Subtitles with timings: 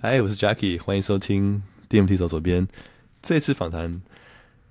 [0.00, 2.68] 嗨，我是 Jackie，欢迎收听 DMT 走左边。
[3.20, 4.00] 这次访谈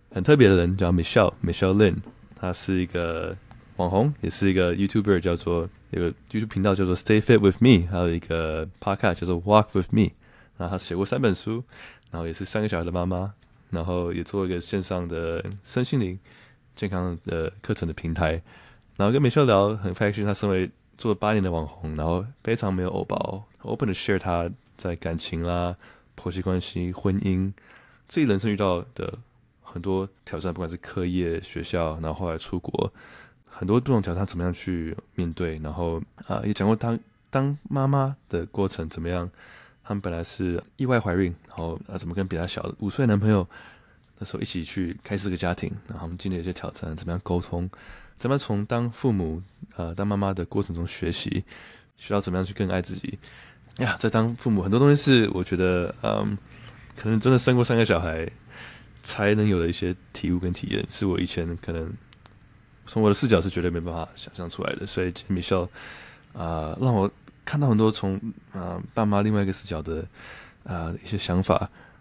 [0.09, 1.97] 很特别的人叫 Michelle Michelle Lin，
[2.33, 3.35] 他是一个
[3.75, 10.11] 网红，也是一个 YouTuber，叫做有个 YouTube 频道叫做 Stay Fit with Me，还有一个 Podcast 叫做 Walk with Me。
[10.55, 11.61] 然后他写过三本书，
[12.09, 13.33] 然后也是三个小孩的妈妈，
[13.69, 16.17] 然后也做一个线上的身心灵
[16.73, 18.41] 健康的课程的平台。
[18.95, 24.49] 然后跟 Michelle 聊很开心，他身为做了八年的网红，然后非常没有偶包，open to share 他。
[24.77, 25.75] 在感情啦、
[26.15, 27.51] 婆媳关系、婚姻，
[28.07, 29.17] 自己人生遇到的
[29.61, 32.93] 很多挑战，不管是课业、学校，然后后来出国，
[33.45, 35.57] 很多不同挑战，怎么样去面对？
[35.59, 36.97] 然后啊，也讲过当
[37.29, 39.29] 当妈妈的过程怎么样？
[39.83, 43.47] 他们本来是意外怀孕，然后啊，怎么跟比他小五岁男朋友
[44.19, 45.71] 那时候一起去开这个家庭？
[45.87, 47.69] 然后我们经历一些挑战，怎么样沟通？
[48.17, 49.41] 怎么从当父母
[49.75, 51.43] 呃当妈妈的过程中学习，
[51.95, 53.17] 学到怎么样去更爱自己？
[53.77, 56.37] 呀，在当父母，很多东西是我觉得，嗯，
[56.95, 58.27] 可能真的生过三个小孩
[59.03, 61.87] 才能有的一些体悟跟体验，是我以前可能
[62.87, 64.85] 从我的视角是绝对没办法想象出来的。
[64.87, 65.69] 所以 Michelle
[66.33, 67.09] 啊，让我
[67.45, 68.19] 看到很多从
[68.51, 70.03] 啊爸妈另外一个视角的
[70.63, 71.55] 啊一些想法，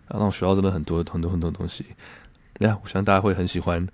[0.08, 1.84] 啊，让我学到真的很多很多很多东西。
[2.60, 3.86] 呀，我相信大家会很喜欢。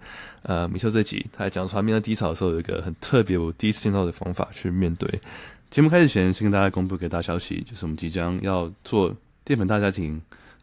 [0.43, 5.21] 呃，Michelle 这集他还讲说他面对低潮的时候有一个很特别，我第一次听到的方法去面对。
[5.73, 10.21] 节目开始前，先跟大家公布一个大消息，就是我们即将要做淀粉大家庭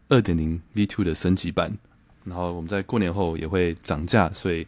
[0.07, 1.75] 二点零 V two 的升级版，
[2.23, 4.67] 然后我们在过年后也会涨价，所以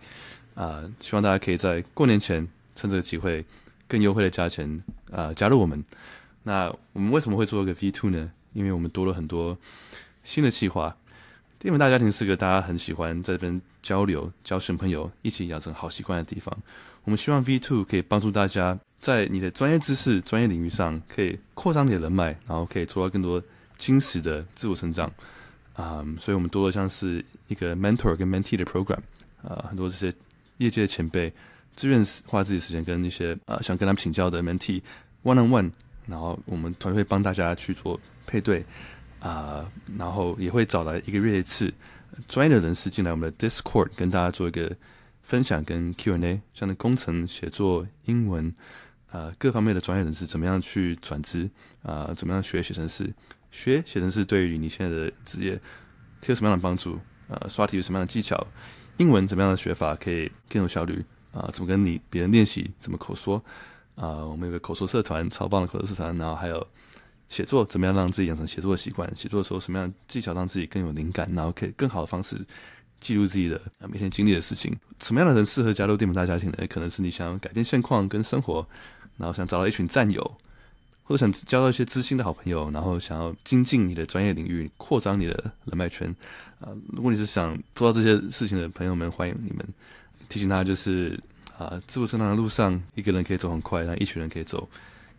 [0.56, 3.46] 啊、希望大家可以在过年前趁这个机会
[3.88, 5.86] 更优惠的价钱啊、加入我们。
[6.42, 8.32] 那我们为什么会做一个 V two 呢？
[8.54, 9.56] 因为我们多了很多
[10.24, 10.98] 新的计划。
[11.60, 16.58] 淀粉大家庭是个大家很喜欢在这边交流、交新朋友、一起养成好习惯的地方。
[17.04, 18.80] 我们希望 V two 可以帮助大家。
[19.02, 23.44] 在你的专业知识、专业领域上，可以扩张你的人脉，然后可以做到更多
[23.76, 25.12] 精实的自我成长。
[25.74, 29.00] 啊、嗯，所以我们多了像是一个 mentor 跟 mentee 的 program，
[29.42, 30.14] 啊、呃，很多这些
[30.58, 31.34] 业界的前辈
[31.76, 34.82] 自愿花自己时间跟一些啊、呃、想跟他们请教的 mentee
[35.24, 35.72] one on one，
[36.06, 38.60] 然后我们团队会帮大家去做配对，
[39.20, 41.74] 啊、呃，然后也会找来一个月一次
[42.28, 44.72] 专业的人士进来我们的 Discord 跟大家做一个
[45.24, 48.54] 分享跟 Q&A，像那工程、写作、英文。
[49.12, 51.50] 呃，各方面的专业人士怎么样去转职？
[51.84, 53.14] 啊、呃，怎么样学写程式？
[53.52, 55.56] 学写程式对于你现在的职业，
[56.22, 56.98] 可以有什么样的帮助？
[57.28, 58.48] 呃，刷题有什么样的技巧？
[58.98, 61.04] 英文怎么样的学法可以更有效率？
[61.34, 62.72] 啊、怎么跟你别人练习？
[62.80, 63.44] 怎么口说？
[63.96, 66.16] 啊、我们有个口说社团，超棒的口说社团。
[66.18, 66.66] 然后还有
[67.28, 69.10] 写作，怎么样让自己养成写作的习惯？
[69.16, 71.30] 写作的时候什么样的技巧让自己更有灵感？
[71.34, 72.40] 然后可以更好的方式
[73.00, 74.74] 记录自己的每天经历的事情。
[75.02, 76.68] 什么样的人适合加入淀粉大家庭呢？
[76.70, 78.66] 可能是你想要改变现况跟生活。
[79.18, 80.22] 然后想找到一群战友，
[81.04, 85.34] 或者想交到一些知心的好朋友，然后想要精进你的专业领域，扩张你的
[85.66, 86.14] 人脉圈。
[86.60, 89.68] 啊、如果你是想做到这些事情的朋友们，欢迎你们。
[90.30, 91.20] 提醒大家，就是
[91.58, 94.70] 啊、自我成长的路上，一个人可以走很快，但一群人可以走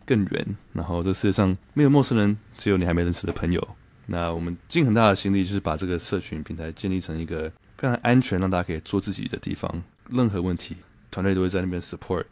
[0.05, 0.55] 更远。
[0.71, 3.65] 然后这世界上没有陌生人，只有你还没认识的朋友。
[4.07, 9.83] 那我们尽很大的心力，就是把这个社群平台建立成一个非常安全，让大家可以做自己的地方。
[10.09, 10.75] 任何问题，
[11.11, 12.25] 团队都会在那边 support。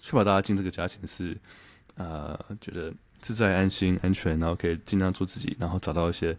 [0.00, 1.36] 确保大家进这个家庭是，
[1.96, 6.36] 呃，觉得自在、安心、安全，然后可以尽量做自己，然后找到一些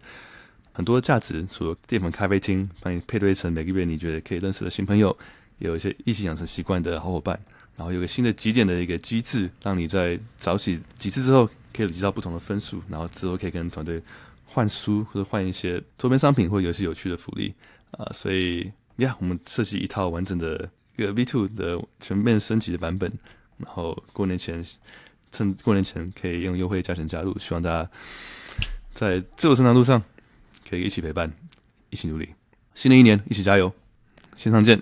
[0.72, 1.44] 很多的价值。
[1.50, 5.16] 除了淀粉咖啡厅，帮你配对成每个月你觉得可以认识的新朋友，
[5.58, 7.38] 有一些一起养成习惯的好伙伴，
[7.76, 14.00] 然后有个新的集点的一个机制，让你在早起几次之后可以累积到不同的分数，然后之后可以跟团队
[14.44, 17.52] 换书或者换一些周边商品，或者有一些有趣的福利
[17.90, 23.12] 啊、所以呀，我们设计一套完整的一个 V2 的全面升级的版本。
[23.58, 24.64] 然后过年前，
[25.30, 27.90] 趁过年前可以用优惠价钱加入，希望大家
[28.92, 30.02] 在自我成长路上
[30.68, 31.32] 可以一起陪伴，
[31.90, 32.28] 一起努力。
[32.74, 33.72] 新的一年一起加油，
[34.36, 34.80] 线上见。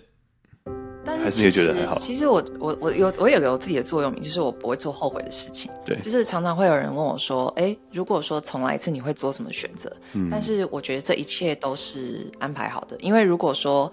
[1.06, 1.98] 但是其实，还是你觉得还好？
[1.98, 5.70] 其实我我我有我有个我自己的座右铭，就是我不会做后悔的事情。
[5.84, 13.90] 对，就是常常会有人问我说：“哎，如果说重来一次，你会做什么选择？”嗯，但是我觉得这一切都是安排好的，因为如果说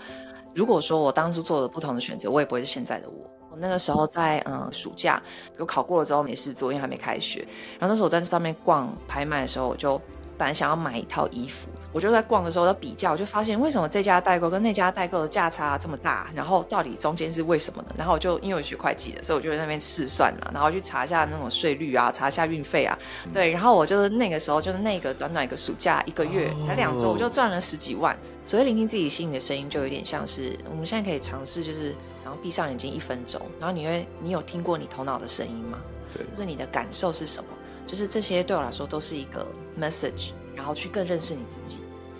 [0.53, 3.29] 如果说我当初做了不同的选择，我也不会是现在的我。
[3.51, 5.21] 我那个时候在嗯暑假，
[5.59, 7.45] 我考过了之后没事做，因为还没开学。
[7.77, 10.01] 然后那时候我在上面逛拍卖的时候，我就
[10.37, 17.89] 本来想要买一套衣服，我就在逛的时候在比较，我就发现为什么这家代购跟那家代购的价差这么大，然后到底中间是为什么呢？
[17.97, 22.97] 然后我就因为我学会计的，所以我就在那边试算嘛，然后去查一下那种税率啊，查一下运费啊，
[23.33, 23.51] 对。
[23.51, 28.17] 然后我就是那个时候就是那个短短一个暑假一个月才两周，我就赚了十几万。
[28.45, 31.93] 所以聆听自己心里的声音，就有点像是我们现在可以尝试，就是。
[32.23, 35.79] 然后闭上眼睛一分钟，然后你会，你有听过你头脑的声音吗？
[36.13, 37.49] 对，就是你的感受是什么？
[37.87, 39.45] 就是这些对我来说都是一个
[39.79, 41.79] message，然然后去更认识你自己。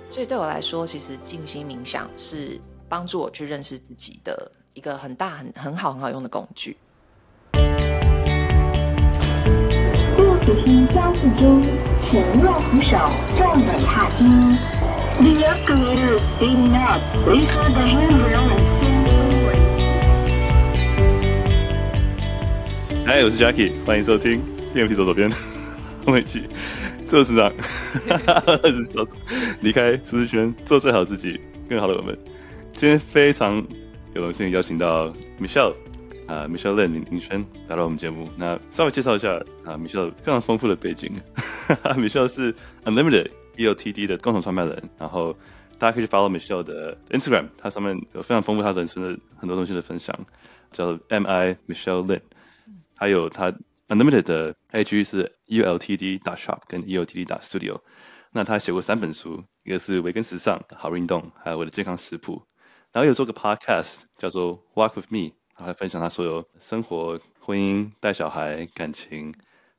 [0.10, 2.60] 所以对我来说，其实静心冥想是
[2.90, 6.76] 帮助我去认识自己的一个很大、很很好、很好用的工具。
[7.54, 7.60] 第
[10.24, 11.62] 五梯加速中，
[12.02, 12.98] 请握扶手，
[13.38, 14.26] 站稳踏梯。
[15.22, 17.00] The escalator is speeding up.
[17.24, 18.81] Please hold the handrail and
[23.14, 24.42] 嗨，我是 Jacky，欢迎收听
[24.72, 25.30] 电扶梯走左边，
[26.08, 26.48] 我们一起
[27.06, 27.52] 做成长，
[29.60, 31.38] 离开舒适圈，做最好自己，
[31.68, 32.18] 更好的我们。
[32.72, 33.58] 今天非常
[34.14, 35.12] 有荣幸邀请到
[35.42, 35.74] Michelle
[36.26, 38.30] 啊、，Michelle Lin 林林轩来到我们节目。
[38.38, 39.34] 那稍微介绍一下
[39.66, 41.12] 啊、，Michelle 非常丰富的背景。
[41.84, 42.56] Michelle 是
[42.86, 45.38] Unlimited EOTD 的共同创办人，然后
[45.78, 50.18] 大家可以去 follow Michelle 的 Instagram，它上面有非常丰富他人生的很多东西的分享，
[50.72, 52.22] 叫 MI Michelle Lin。
[53.02, 53.52] 还有他
[53.88, 57.80] Unlimited 的 IG 是 ULTD 打 shop 跟 EOTD 打 studio。
[58.32, 62.40] 那他写过三本书，一个是维根时尚、好运动，还有我的健康食谱。
[62.92, 69.34] 然后有做个 podcast 叫做 Walk with Me，然后还分享他所有生活、婚姻、带小孩、感情，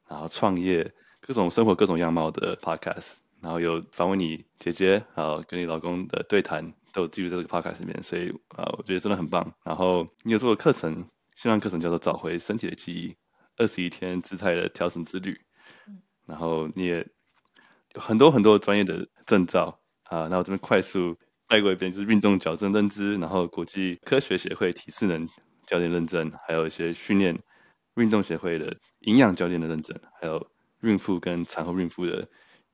[0.09, 3.13] 然后创业各种生活各种样貌的 podcast。
[3.41, 8.03] 然后有访问你姐姐，还有跟你老公的对谈，都记录在这个 podcast 里面。
[8.03, 9.49] 所以啊，我觉得真的很棒。
[9.63, 11.07] 然后你有做个课程，
[11.43, 13.17] 线上课程叫做找回身体的记忆，
[13.57, 15.37] 二十一天姿态的调整之旅。
[15.89, 17.05] 嗯然后你也
[17.97, 21.19] 有很多很多专业的证照啊，那我这边快速。
[21.49, 25.29] 带过一遍就是运动矫正认知，然后国际科学协会体适能
[25.67, 27.37] 教练认证，还有一些训练
[27.97, 30.51] 运动协会的营养教练的认证，还有
[30.83, 32.27] 孕妇跟产后孕妇的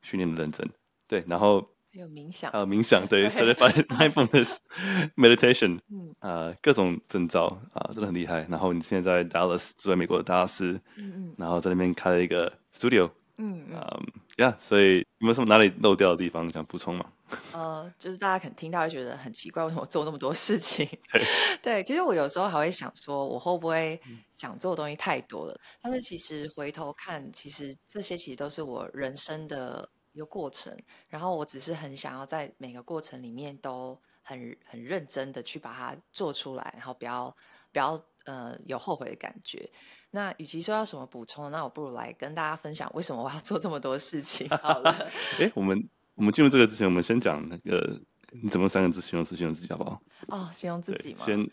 [0.02, 0.68] 训练的认证。
[1.08, 4.56] 对，然后还有冥想，还有冥想，对，Certified Mindfulness
[5.16, 8.46] Meditation，嗯，啊，各种证照啊，真的很厉害。
[8.50, 14.00] 然后你现在在 Dallas，住在美国的达拉斯，嗯嗯，然后在那边开了一个 studio，嗯嗯，啊，
[14.36, 17.04] 呀，所以有没有什么哪里漏掉的地方想补充吗？
[17.52, 20.86] 呃，就是大家可能听到会觉得很奇怪，为什么我做那么多事情？
[21.12, 21.22] 对，
[21.62, 24.00] 对，其实我有时候还会想说，我会不会
[24.38, 25.54] 想做的东西太多了？
[25.82, 29.86] 但是其实回头看，其实这些其实都是我人生的
[30.18, 30.76] 一个过程。
[31.08, 37.34] 然后我只是很想要在每个过程里面都很很认真的去把它做出来，然后不要
[37.72, 39.70] 不要呃有后悔的感觉。
[40.10, 44.48] 那与其说要什么补充，那我不如来跟大家分享为什么我要做这么多事情。
[44.60, 44.90] 好了，
[45.38, 45.88] 哎，我们。
[46.18, 47.96] 我们进入这个之前，我们先讲那个
[48.32, 50.02] 你怎么三个字形容词形容自己好不好？
[50.26, 51.24] 哦，形容自己吗？
[51.24, 51.48] 先，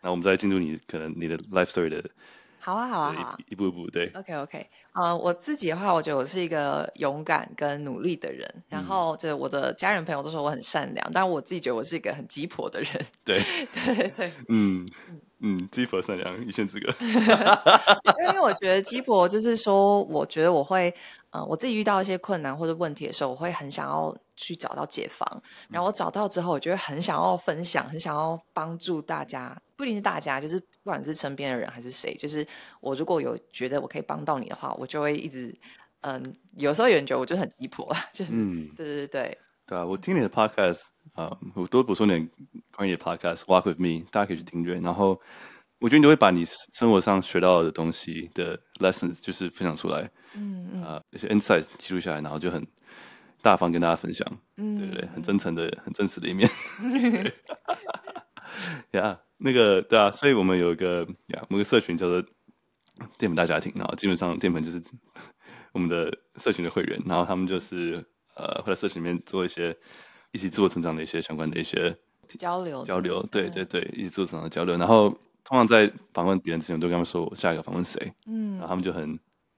[0.00, 2.02] 那我们再进入你可能你的 life story 的。
[2.66, 4.10] 好啊，好啊，好啊，一步一步对。
[4.12, 8.52] OK，OK，呃，我自己的话，我觉得我是一个勇敢跟努力的人。
[8.68, 12.90] 然后，就我的家人朋友都说我很善良，但我自己觉得我是一个很鸡婆的人。
[13.24, 13.40] 对，
[13.72, 14.84] 对对，嗯
[15.38, 16.92] 嗯，鸡婆善良一线之隔。
[18.26, 20.92] 因为我觉得鸡婆就是说，我觉得我会。
[21.30, 25.42] 呃，我自己遇到一些困难或者问题的时候，我会很想要去找到解方。
[25.68, 32.46] 然后我找到之后，我就会很想要分享，很想要帮助大家，不一定是大家，就是不管是身边的人还是谁，就是
[32.80, 35.52] 我如果有觉得我可以帮到你的话，我就会一直，
[36.02, 40.80] 嗯，有时候有人觉得我就很鸡婆， 就是，嗯，对对对对啊，我听你的 podcast
[41.14, 42.28] 啊，我多补充点
[42.74, 44.74] 关于你的 podcast Walk with Me，大家可以去订阅。
[44.80, 45.20] 然后。
[45.78, 46.42] 我觉得你会把你
[46.72, 52.66] 生活上学到的东西的 lessons 就是分享出来，嗯嗯，啊，一些 insights 记录下来，然后就很
[53.46, 54.26] 大方跟大家分享，
[54.56, 56.48] 嗯，对对对，很真诚的、很真实的一面。
[58.90, 62.20] 呀， yeah, 那个对啊，所以我们有一个呀，我们有个社群叫做
[63.16, 64.82] 淀粉大家庭，然后基本上淀粉就是
[65.72, 69.76] 我们的社群的会员，然后他们就是呃会在社群里面做一些
[70.32, 71.96] 一起自我成长的一些相关的一些
[72.38, 75.16] 交流交流，对对对，一起自我成长的交流，然后。
[75.48, 79.16] 通常在访问别人之前，我都跟他们说我下一个访问谁，嗯，然后他们就很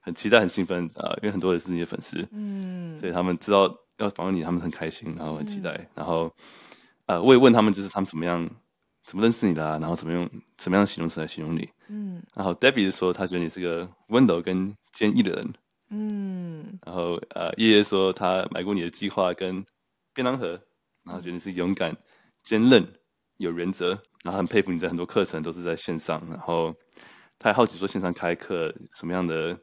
[0.08, 6.34] 很期待、很兴奋啊、呃，因为很多人是你的粉丝，嗯，所以他们知道要访问你，他们很开心，然后很期待，嗯、然后
[7.06, 8.48] 呃，我也问他们，就是他们怎么样
[9.04, 15.52] 怎么认识你的、啊，然后怎么用什么样的形容词来形容你，嗯，然后 Debbie 是说他觉得你是个温柔跟坚毅的人，
[15.90, 19.64] 嗯，然后呃，叶叶说他买过你的计划跟
[20.14, 20.58] 便当盒，
[21.04, 21.94] 然后觉得你是勇敢、
[22.42, 22.86] 坚韧、
[23.36, 23.98] 有原则。
[24.24, 26.74] 然后很佩服你的很多课程都是在线上，然后
[27.38, 29.56] 他还好奇说线上开课什么样的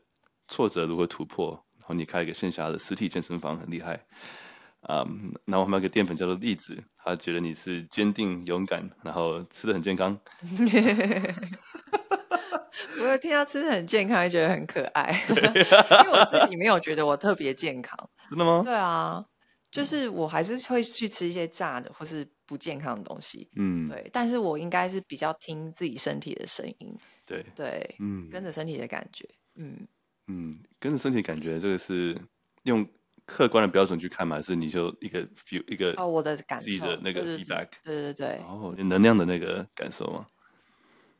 [0.48, 4.06] 挫折如何突破，然后你开一个线下的实体健身房很厉害，
[4.82, 10.20] 啊、um，然后我们有个淀粉叫做栗子，他觉得你是坚定勇敢，然后吃的很健康。
[13.02, 17.98] 我有听到吃的很健康，也觉得很可爱， 因为我自己没有觉得我特别健康。
[18.30, 18.62] 真的吗？
[18.64, 19.26] 对啊。
[19.72, 24.10] 就是我还是会去吃一些炸的或是不健康的东西，嗯，对。
[24.14, 29.86] 但是我应该是比较听自己身体的声音，对对，嗯，跟着身体的感觉，嗯
[30.28, 32.20] 嗯，跟着身体感觉，这个是
[32.64, 32.88] 用
[33.26, 34.36] 客观的标准去看嘛？
[34.38, 40.26] 还是你就一个 feel 一个哦，我的感受，自己的那个 feedback，对对对，对，哦，能量的那个感受吗？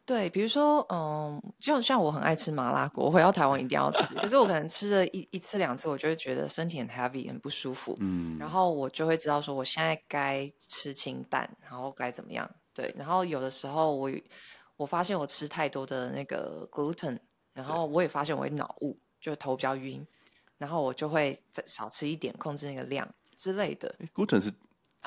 [0.08, 4.14] 对，比如说，嗯，就像我很爱吃麻辣锅，我回到台湾一定要吃。
[4.22, 7.98] 可是我可能吃了一一次两次，我就会觉得身体很 heavy，很不舒服。
[8.00, 12.48] 嗯，然后我就会知道说，我现在该吃清淡，然后该怎么样。
[12.72, 14.12] 对，然后有的时候我
[14.78, 17.18] 我发现我吃太多的那个 gluten，
[17.56, 20.06] 然后我也发现我会脑雾，就头比较晕，
[20.60, 23.96] 然后我就会再少吃一点，控制那个量之类的。
[24.14, 24.54] gluten 是。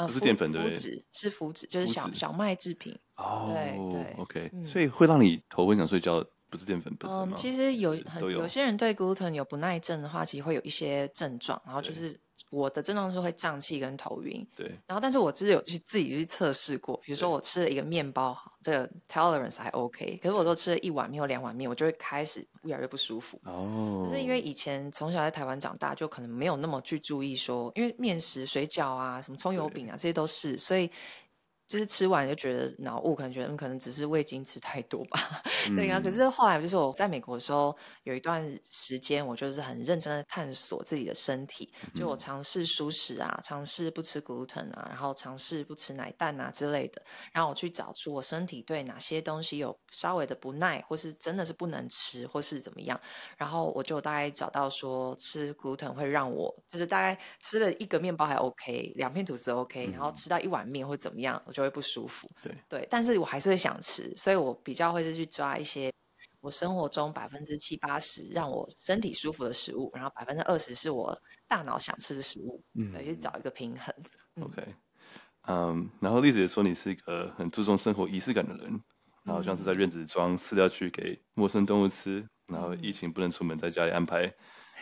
[0.07, 0.77] 不是淀粉对不对？
[1.11, 2.97] 是麸质，就是小小麦制品。
[3.17, 7.35] 哦，对对，OK，所以会让你头昏想睡觉，不是淀粉本身吗？
[7.35, 12.17] 嗯，其实有很有些人对 gluten 有不耐症的话，其实会有一些症状，然后就是。
[12.51, 14.67] 我的症状是会胀气跟头晕，对。
[14.87, 20.19] 然后，但是我就是有去自己去测试过，比如说我吃了一个面包，这个 tolerance 还 OK。
[20.23, 23.41] 可是我都吃了一碗面或两碗面，我就会开始越来越不舒服。
[23.45, 24.07] 哦。
[24.07, 30.91] 可是因为以前从小在台湾长大，就可能没有那么去注意说，因为面食、水饺啊、什么葱油饼啊，这些都是，所以。
[31.69, 36.01] 就是吃完就觉得脑雾，可能觉得可能只是味精吃太多吧，嗯、 对啊。
[36.01, 52.99] 可是后来就是我在美国的时候，有一段时间我就是很认真的探索自己的身体，就我尝试素食啊，尝试不吃 gluten 啊，然后尝试不吃奶蛋啊之类的，然后我去找出我身体对哪些东西有稍微的不耐，或是真的是不能吃，或是怎么样。
[53.37, 62.55] 然后我就大概找到说吃 gluten 会让我就是大概吃了一个面包还 OK，两片吐司 OK，然后吃到一碗面或怎么样，我就会不舒服，对。
[62.69, 65.93] 对，但是我还是会想吃，所以我比较会是去抓一些
[66.41, 73.93] 我生活中百分之七八十让我身体舒服的食物，然后百分之二十是我大脑想吃的食物，嗯，对，去找一个平衡。
[74.41, 74.63] OK，
[75.49, 78.81] 嗯，um, 然后丽子也说你是一个很注重生活仪式感的人，
[79.25, 84.33] 然后像是在院子装饲料去给陌生动物吃，然后疫情不能出门，在家里安排。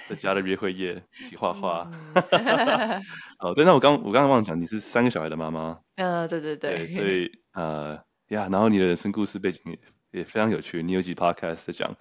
[0.08, 1.90] 在家的约会夜，一起画画。
[3.40, 5.78] 哦，对，那我刚我刚刚忘了讲，你是三个小孩的妈妈。
[5.96, 6.76] 嗯，对对对。
[6.76, 7.94] 对，所 以呃
[8.28, 9.60] 呀，然后你的人生故事背景
[10.12, 10.82] 也非常有趣。
[10.82, 11.94] 你有几 podcast 在讲，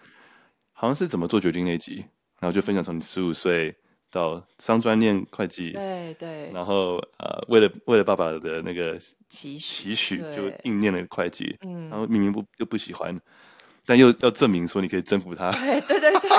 [0.74, 2.06] 好像是怎么做决定那集，
[2.40, 3.76] 然后就分享从你十五岁
[4.12, 6.52] 到商专念会计，对对。
[6.54, 8.98] 然后呃，为了为了爸爸的那个
[9.30, 11.58] 期期许，就硬念了会计。
[11.66, 11.90] 嗯。
[11.90, 13.20] 然后明明不又不喜欢，
[13.86, 15.52] 但又要证明说你可以征服他。
[15.52, 16.30] 对对对对。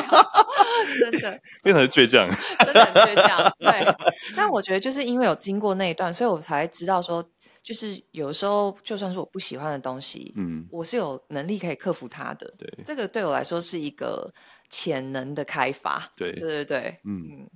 [1.00, 2.28] 真的非常的倔强，
[2.64, 3.52] 真的很倔强。
[3.58, 7.24] 对，但我觉得就是因为有经过那一段，所以我才知道说，
[7.62, 12.52] 就是有时候就算是我不喜欢的东西，嗯，我是有能力可以克服它的。
[12.58, 14.32] 对，这个对我来说是一个
[14.70, 16.10] 潜能的开发。
[16.16, 17.48] 对，对对对，嗯，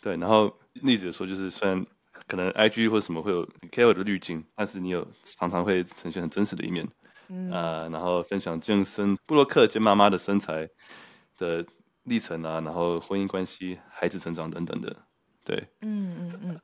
[0.00, 0.16] 对。
[0.16, 1.84] 然后例子说，就是虽然
[2.26, 6.86] 可能 IG 或什么会有 KOL 的滤镜，但是你有常常会呈现很真实的一面。
[7.30, 10.68] 嗯啊、呃，然后分享健身、布洛克兼妈妈的身材
[11.36, 11.64] 的。
[12.08, 14.96] 历程啊，然后婚姻关系、孩子成长等等的，
[15.44, 16.60] 对，嗯嗯嗯，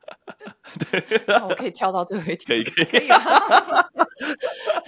[0.91, 3.19] 对，那我可以跳到最后一题， 可以可以，可以啊，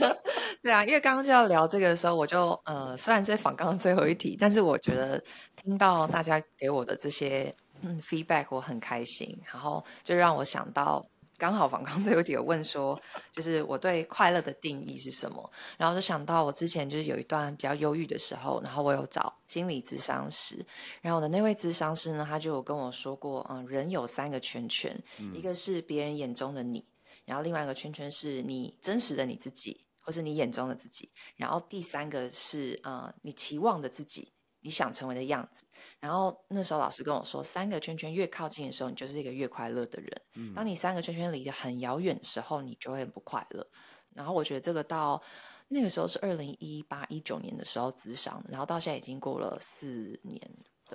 [0.62, 5.24] 对啊，因为刚刚就要聊这个的时候，我就呃，虽然是访刚刚最后一题，但是我觉得
[5.56, 11.06] 听到大家给我的这些嗯 feedback，我很开心，然后就让我想到。
[11.38, 13.00] 刚好访刚最后一题有问说，
[13.32, 15.52] 就是我对快乐的定义是什么？
[15.78, 20.66] 然后就想到我之前就是有一段比较忧郁的时候，然后我有找心理咨商师，
[21.02, 26.84] 然后我的那位咨商师呢，他就有跟我说过，嗯，人有三个圈圈，嗯、一个是别人眼中的你，
[27.26, 34.32] 然后另外一个圈圈是你真实的你自己，或是你眼中的自己，然后第三个是呃你期望的自己。
[34.68, 35.64] 你想成为的样子，
[36.02, 40.22] 然后那时候老师跟我说，三个圈圈越靠近的时候，你就是一个越快乐的人。
[40.36, 40.54] 嗯。
[40.54, 43.66] 当你三个圈圈离得很遥远的时候，你就会很不快乐。
[44.14, 45.24] 然后我觉得这个到
[45.70, 50.42] 那个时候是二零一八一九年的时候咨商，然后到现在已经过了四年。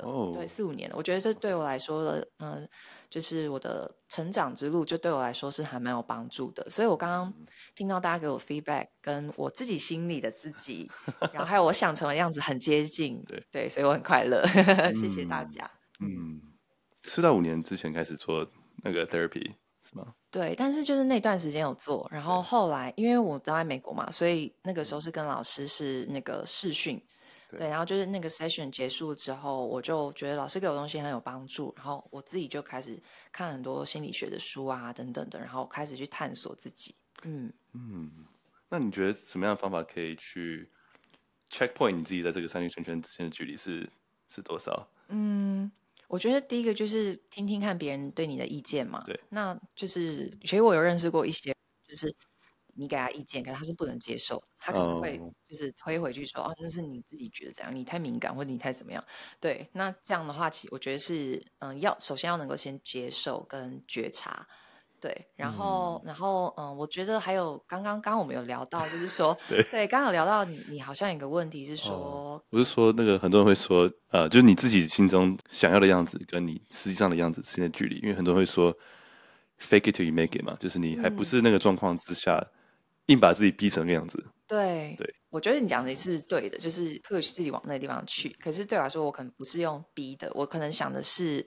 [0.02, 0.96] 哦，对，四五年了。
[0.96, 2.68] 我觉得这对我来说的，嗯、呃，
[3.12, 6.66] 就是我的成长之路，就对我来说是还蛮有帮助的。
[6.70, 7.30] 所以我刚刚
[7.74, 10.90] 听到大家给我 feedback，跟我自己心里的自己，
[11.30, 14.40] 然后还有我想成为的样子很接近， 对对，所以我很快乐。
[14.56, 15.70] 嗯、谢谢大家。
[16.00, 16.40] 嗯，
[17.02, 18.48] 四到五年之前开始做
[18.82, 19.52] 那个 therapy
[19.84, 20.14] 是吗？
[20.30, 26.98] 对，但是就是那段时间有做，然后后来因为我都在美国嘛，所以那个时候是跟老师是那个视讯。
[27.58, 36.94] 对，然后就是那个 session 结束之后，我就觉得老师给我东西很有帮助，然后我自己就开始看很多心理学的书啊，等等的，然后开始去探索自己。
[37.24, 38.10] 嗯嗯，
[38.68, 40.70] 那你觉得什么样的方法可以去
[41.50, 43.88] check point 你自己在这个三个圈圈之间的距离是
[44.28, 44.88] 是多少？
[45.08, 45.70] 嗯，
[46.08, 49.02] 我觉得第一个就是听听看别人对你的意见嘛。
[49.06, 51.54] 对，那就是其实我有认识过一些，
[51.86, 52.14] 就是。
[52.74, 59.02] 你给他意见，可是他是不能接受，他可能会就是推回去说，哦，那是你自己觉得怎样，你太敏感或者你太怎么样。
[59.40, 64.46] 对，那这样的话，其实我觉得是，嗯，要首先要能够先接受跟觉察。
[65.00, 78.72] 对，然后，嗯、然后，嗯，我觉得还有刚刚刚我们有聊到，就是说， 对，对，刚刚有聊到你，你好像有个问题是说，哦、我是说那个很多人会说，呃，就是你自己心中想要的样子跟你实际上的样子之间的距离，因为很多人会说
[79.60, 82.46] ，fake it till you make it 嘛，就是你还不是那个状况之下，嗯、
[83.06, 84.24] 硬把自己逼成那样子。
[84.46, 88.28] 对，对，我觉得你讲的是对的，就是 push 自己往那个地方去。
[88.40, 91.46] 可是对我来说，我可能不是用逼的，我可能想的是，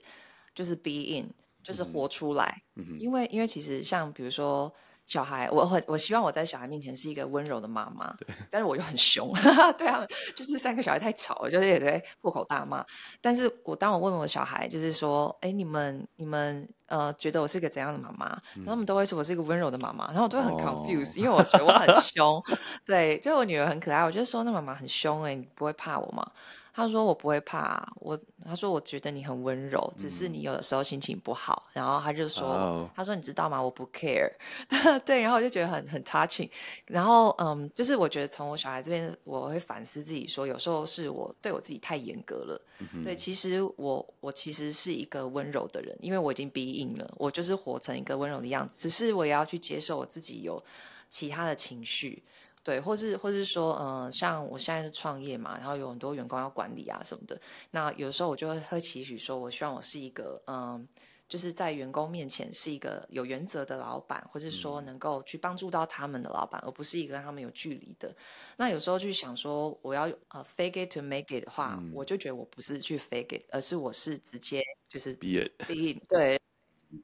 [0.54, 1.32] 就是 be in。
[1.62, 4.72] 就是活出来，嗯、因为因为其实像比如说
[5.06, 8.12] 小孩，我很我希望我在小孩面前是一个温柔的妈妈，
[8.50, 9.32] 但是我又很凶，
[9.78, 12.84] 对啊，就是三个小孩太吵了，就是也在破口大骂。
[13.20, 18.26] 但是我当我问我小孩，就是说，哎，你们你们呃觉得我是一个怎样的妈妈？
[18.56, 22.42] 嗯、然后他们都会说我是一个温柔的妈妈，然后我都会很 confused，、哦、因为我觉得我很 凶。
[22.84, 26.28] 对，就我女儿很可爱，我就说那妈妈很凶哎、欸，你不会怕我吗？
[26.76, 31.70] 他说我不会怕我，他说我觉得你很温柔，只是你有的时候心情不好。
[31.72, 32.86] 然后他就说，oh.
[32.94, 33.62] 他说你知道吗？
[33.62, 34.30] 我不 care，
[35.06, 35.22] 对。
[35.22, 36.50] 然后我就觉得很很 touching。
[36.84, 42.60] 然后嗯，就是我觉得从我小孩这边，我会反思自己，说有时候是我对我自己太严格了。
[42.76, 43.04] Mm hmm.
[43.04, 48.76] 对，其实我我其实是一个温柔的人，因为我已经 be in 了，我就是活成一个温柔的样子。
[48.76, 50.62] 只是我也要去接受我自己有
[51.08, 52.22] 其他的情绪。
[52.66, 57.40] 对，或是或是说，嗯、呃，像我现在是创业嘛，然后有很多员工要管理啊什么的。
[57.70, 60.86] 那有时候我就会会期许说，我希望我是一个，嗯、呃，
[61.28, 68.12] 就是在员工面前是一个有原则的老板，或是说能够去帮助到他们的老板，而不是一个跟他们有距离的。
[68.56, 75.52] 那有时候去想说，我要呃 fake it to make it 的话，嗯、我就觉得我不是去 fake it，而是我是直接就是 be it，
[76.10, 76.40] 对，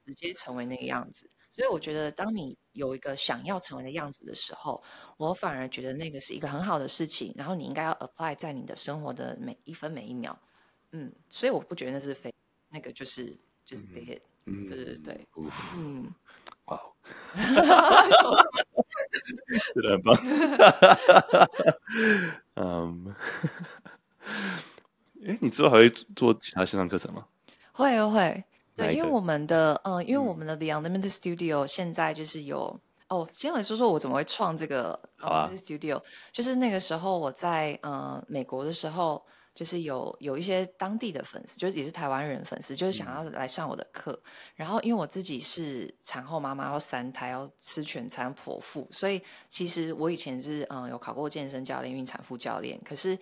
[0.05, 1.31] 直接成为那个样子。
[1.53, 4.83] 所以我觉得，当你有一个想要成为的样子的时候，
[5.19, 7.33] 我反而觉得那个是一个很好的事情。
[7.37, 10.37] 然后你应该要 apply 在你的生活的每一分每一秒。
[10.93, 12.33] 嗯，所以我不觉得那是 fake，
[12.71, 14.23] 那个就是就是 fake it。
[14.47, 15.27] 嗯，对对对。
[15.77, 16.13] 嗯，
[16.67, 16.81] 哇，
[19.75, 20.17] 真的很棒。
[22.57, 23.15] 嗯，
[25.27, 27.27] 哎，你之后还会做其他线上课程吗？
[27.73, 28.45] 会会。
[28.75, 32.75] 对，因为我们的嗯，因为我们的 The Unlimited Studio 现在就是有、
[33.09, 39.23] 嗯、哦，先来说说我怎么会创这个 Unlimited Studio，、啊、就是那个时候我在嗯美国的时候，
[39.55, 44.13] 就是有有一些当地的粉丝，就是也是台湾人粉丝，就是想要来上我的课。
[44.13, 53.19] 嗯、然后因为我自己是产后妈妈，要三胎，要吃全餐剖腹，所以其实我以前是嗯有考过健身教练、孕产妇教练，可是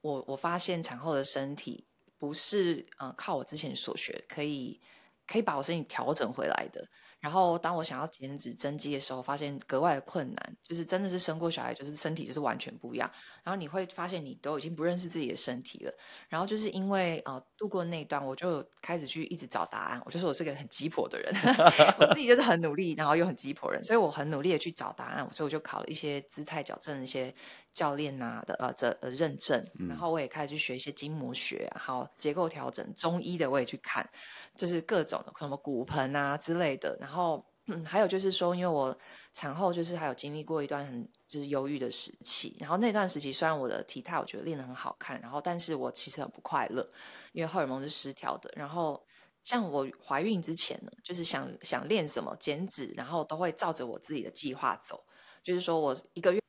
[0.00, 1.84] 我我发现产后的身体
[2.22, 4.80] 不是嗯靠我之前所学可以。
[5.24, 6.84] 可以把我身体调整回来的。
[7.20, 13.08] 然后，当我想要减脂增肌的时候，发现格外的困难，就是真的是生过小孩，就是身体就是完全不一样。
[13.44, 15.94] 然后你会发现，你都已经不认识自己的身体了。
[16.28, 20.02] 然后就是因为呃度过那一段，我就开始去一直找答案。
[20.04, 21.32] 我就说我是个很鸡婆的人，
[22.00, 25.26] 我自己就是很努力，然后又很鸡婆人，所以我很努力的去找答案。
[25.32, 27.32] 所以我就考了一些姿态矫正一些
[27.72, 34.08] 教练呐的呃这呃认证，然后我也开始去学一些筋膜学，好结构调整，中医的我也去看。
[34.54, 38.96] 就是各种的什么骨盆啊之类的，然后、嗯、还有就是说，因为我
[39.32, 46.86] 产后就是还有经历过一段很就是忧郁的时期，然后那段时期虽然我的体态我觉得练得很好看，然后但是我其实很不快乐，
[47.32, 48.52] 因为荷尔蒙是失调的。
[48.54, 49.02] 然后
[49.42, 55.02] 像我怀孕之前呢，就是想想练什么减脂，然后都会照着我自己的计划走，
[55.42, 56.42] 就是说我一个月。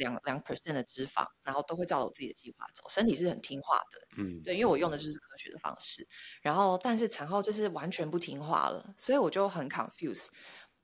[0.00, 6.04] 两两 percent 的脂肪，然后都会照着我自己的计划走，身体是很听话的，嗯，对，因为我用的就是科学的方式，
[6.40, 10.30] 然后但是产后就是完全不听话了，所以我就很 confused，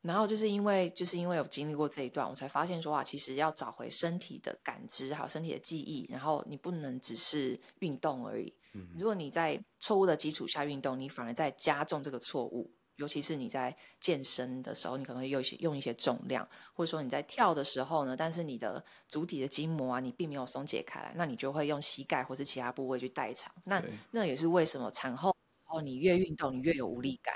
[0.02, 12.72] 然后就是因为就是因为有经历过这一段，我才发现说啊，其实要找回身体的感知，还有身体的记忆，然后你不能只是运动而已，嗯，如果你在错误的基础下运动，你反而在加重这个错误。
[12.96, 23.54] 尤其是你在健身的时候，你可能会用一些用一些重量，或者说你在跳的时候呢，但是你的足底的筋膜啊，你并没有松解开来，那你就会用膝盖或是其他部位去代偿。
[23.64, 27.34] 那那也是为什么产后后你越运动你越有无力感，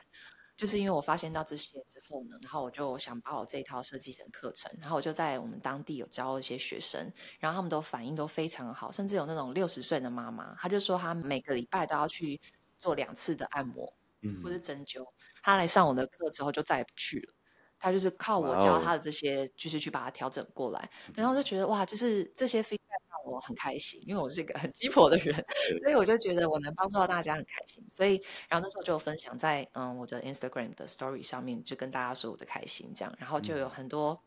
[0.56, 12.40] 就是因为我发现到这些之后呢，然后我就想把我这一套设计成课程，然后我就在我们当地有教一些学生，然后他们都反应都非常好，甚至有那种六十岁的妈妈，她就说她每个礼拜都要去
[12.78, 13.92] 做两次的按摩，
[14.22, 15.06] 嗯，或是针灸。
[15.42, 17.34] 他来上我的课之后就再也不去了，
[17.78, 20.90] 他就是靠我教他的这些，就是去把它调整过来。
[21.14, 25.34] 然后就觉得哇，就是这些 feedback 让我很开心，因为我是一个很鸡婆的人，
[25.82, 27.84] 所以我就觉得我能帮助到大家很开心。
[27.90, 33.14] 所以，然后那时候就分享在嗯我的 Instagram 的 Story 上面，就跟大家说我的开心这样。
[33.18, 34.20] 然后就有很多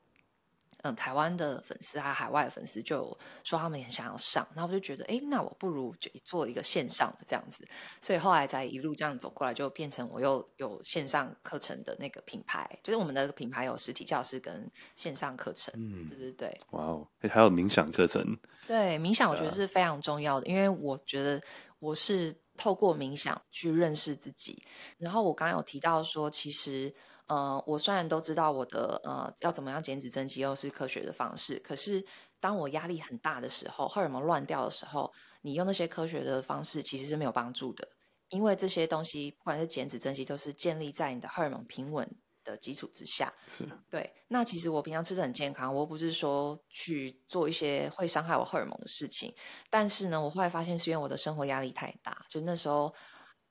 [0.84, 7.66] 嗯，台湾的粉丝还有海外的粉丝就说他们也想要上，然后我就觉得，哎，那我不如就做一个线上的这样子，
[8.02, 16.62] 所以后来才一路这样走过来，就变成我又有线上课程的那个品牌，就是我们的品牌有实体教室跟线上课程，嗯，对对对。
[16.72, 18.38] 哇哦，还有冥想课程。
[18.68, 21.42] 对，冥想我觉得是非常重要的，因为我觉得
[21.80, 24.62] 我是透过冥想去认识自己，
[24.98, 26.94] 然后我刚刚有提到说，其实。
[27.34, 32.06] 呃，我虽然都知道我的呃要怎么样减脂增肌又是科学的方式，可是
[32.40, 37.88] 当我压力很大的时候，荷尔蒙乱掉的时候，你用那些科学的方式其实是没有帮助的，
[38.30, 42.08] 因为这些东西不管是减脂增肌，都是建立在你的荷尔蒙平稳
[42.44, 43.34] 的基础之下。
[43.50, 44.14] 是，对。
[44.28, 49.34] 那其实我平常吃的很健康，我不是说去做一些会伤害我荷尔蒙的事情，
[49.72, 52.94] 但是呢，我后来发现是因为我的生活压力太大，就那时候。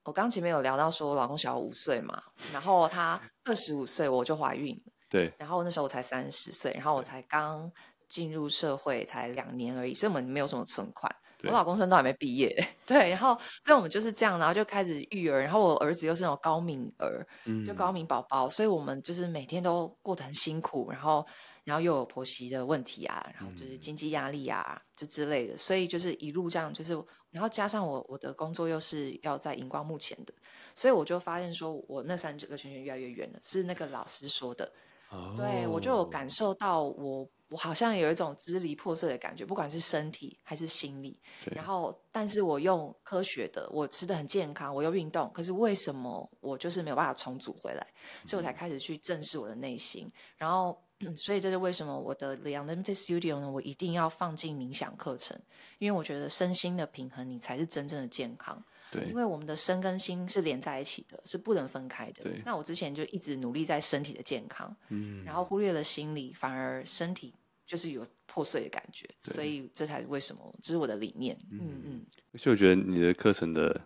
[0.05, 7.71] 我刚前面有聊到说，我老公小我五岁嘛，然后他二十五岁我就怀孕了，对，然后那时候我才三十岁，然后我才刚
[8.09, 17.27] 进入社会才两年而已，所以我们没有什么存款，我老公生都还没毕业， 对，然后所以我们就是这样，然后就开始育儿，然后我儿子又是那种高敏儿，
[17.65, 21.25] 就高敏宝宝，所以我们就是每天都过得很辛苦，然后。
[21.65, 26.93] 然后又有婆媳的问题啊，然后就是经济压力啊，这、嗯、之类的，所以就是一路这样，就是
[27.33, 30.33] 然后加上我我的工作又是要在荧光幕前的，
[30.77, 34.71] 所以我就发现说，我那三个圈圈越来越远了，是那个老师说的，
[35.09, 41.19] 哦、对我就有感受到我我好像有一种支离破碎的感觉，不管是身体还是心理，
[41.53, 47.87] 然后但是我用科学的，我吃的很健康，我又运动，可是为什么我就是没有办法重组回来？
[48.27, 50.79] 所以我才开始去正视我的内心，然后。
[51.05, 53.51] 嗯、所以这是为什么我的 The Unlimited Studio 呢？
[53.51, 55.39] 我一定要放进冥想课程，
[55.79, 58.63] 因为我觉得身心的平衡，你才是真正的健康。
[58.91, 62.23] 对，因为我们的身跟心是连在一起的，是不能分开的。
[62.25, 62.43] 对。
[62.45, 67.33] 那我之前就一直努力在身体的健康，嗯，然后忽略了心理，反而身体
[67.67, 69.09] 就是有破碎的感觉。
[69.23, 71.39] 对所以这才是为什么，这是我的理念。
[71.51, 71.83] 嗯嗯。
[71.85, 73.81] 嗯，所以我觉得你的课程的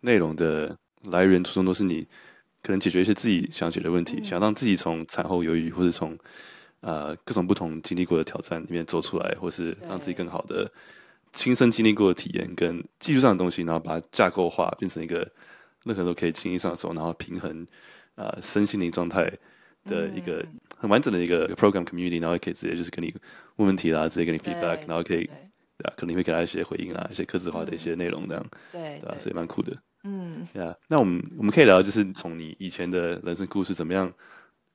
[0.00, 2.06] 内容的来源初衷都是你。
[2.66, 6.18] 可能解决一些自己想解决的问题，嗯、想让自己从产后忧郁或者从
[6.80, 10.68] 呃各种不同经历过的挑战里面走出来，或是让自己更好的
[11.32, 15.18] 亲身经历过的体验跟技术上的东西，然后把它架构化，变成一个
[15.84, 17.64] 任何人都可以轻易上手，然后平衡
[18.16, 19.32] 呃身心灵状态
[19.84, 20.44] 的一个
[20.76, 23.14] 很完整的一个 program community，然后也可以直接就是跟你
[23.58, 25.30] 问问题啦，直接给你 feedback，然后可以
[25.78, 29.20] 对，可能会给他一些回应啊，一些客制化的一些内容这样，对？
[29.20, 29.72] 所以蛮酷的。
[30.08, 34.12] 嗯，呀那我们我们可以聊，就是从你以前的人生故事怎么样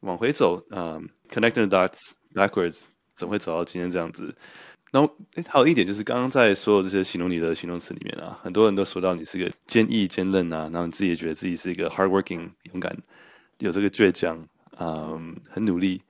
[0.02, 2.82] 往回走，嗯、um,，connecting the dots backwards，
[3.16, 4.36] 怎么会走到今天这样子？
[4.92, 12.94] 然后，哎，还有一点就是，刚刚在所有这些形容你的形容词里面啊，很多人都说到你是个坚毅坚韧啊，然后你自己也觉得自己是一个 hardworking 勇敢，
[13.60, 14.46] 有这个倔强，
[14.78, 16.02] 嗯，很努力，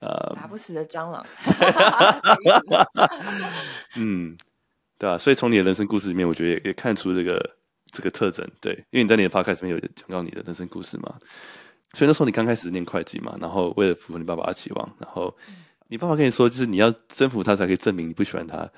[0.00, 1.26] 呃、嗯，打不死的蟑螂，
[3.96, 4.36] 嗯，
[4.98, 7.57] 对啊，所以从你的人生故事里面，我觉得也也看出这个。
[7.90, 11.18] 这个特征，对，因为你在你的 podcast 里面有讲到你的人生故事嘛，
[11.94, 15.34] 所以那时候你刚开始念会计嘛，然后为了符合你爸爸的期望，然后
[15.88, 18.70] 你爸爸跟你说，就是你要征服他才可以证明你不喜欢他，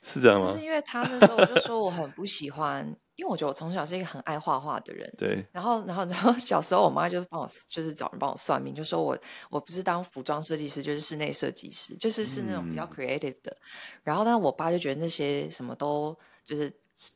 [0.00, 0.46] 是这样吗？
[0.52, 9.18] 就是因为他那时候我就说我很不喜欢，因为我觉得我从小是一个很爱画画的人，对，然后然后 然后小时候我妈就帮我就是找人帮我算命，就说我
[9.50, 13.58] 我不是当服装设计师就是室内设计师，就是是那种比较 creative 的，嗯、
[14.04, 16.72] 然后但，我爸就觉得那些什么都就是。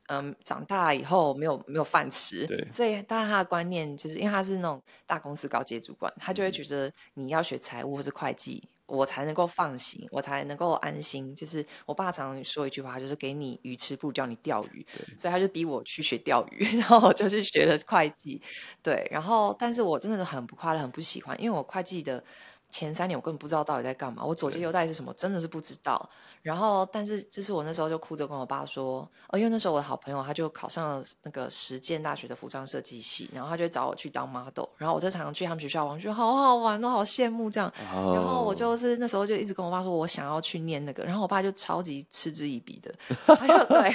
[0.09, 11.35] 嗯，长大以后没有没有饭吃，对所以当然他的观念就是因为他是那种大公司高阶主管，他就会觉得你要学财务或是会计，我才能够放心，我才能够安心。
[11.35, 18.41] 就是我爸常常说一句话，就是给你鱼吃不如教你钓鱼，对所以他就逼我去学钓鱼， 然后我就去学了会计。
[18.83, 22.23] 对，然后但是我真的很不快乐，很不喜欢，因为我会计的。
[22.69, 26.09] 前三年我根本不知道到底在干嘛，我左接右带是什么，真的是不知道。
[26.43, 37.73] 然后，但是就是我那时候就哭着跟我爸说，哦，因为那时候我的好朋友他就考上了那个实践大学的服装设计系，然后他就找我去当 model，然后我就常常去他们学校玩，我觉得好好玩哦，好羡慕这样。
[37.93, 38.17] Oh.
[38.17, 42.95] 然后我就是那时候就一直跟我爸说，我想要去念那个，然后我爸就超级嗤之以鼻的，
[43.27, 43.91] 他就 对，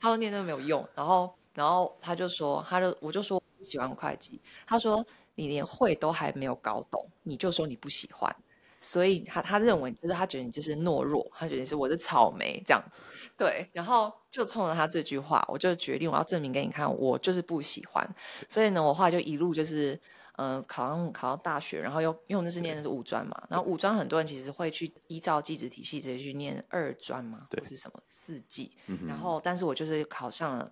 [0.00, 0.86] 他说念那个没有用。
[0.94, 5.04] 然后，然后他就说，他就我就说不喜欢会计，他说。
[5.34, 8.34] 你连会都还没有搞懂，你就说你不喜欢，
[8.80, 13.00] 所以他他认为就是他觉得你就是懦弱，他觉得你是我是草莓这样子，
[13.36, 18.08] 对，然后就冲着他这句话，我就决定我要证明给你看，我就是不喜欢，
[18.48, 19.98] 所以呢，我后来就一路就是
[20.36, 30.70] 嗯、呃、考上考到大学，然后又因为那是念的是五专嘛，然后五专很多人其实会去依照技职体系直接去念二专嘛，对或是什么四技，嗯、然后但是我就是考上了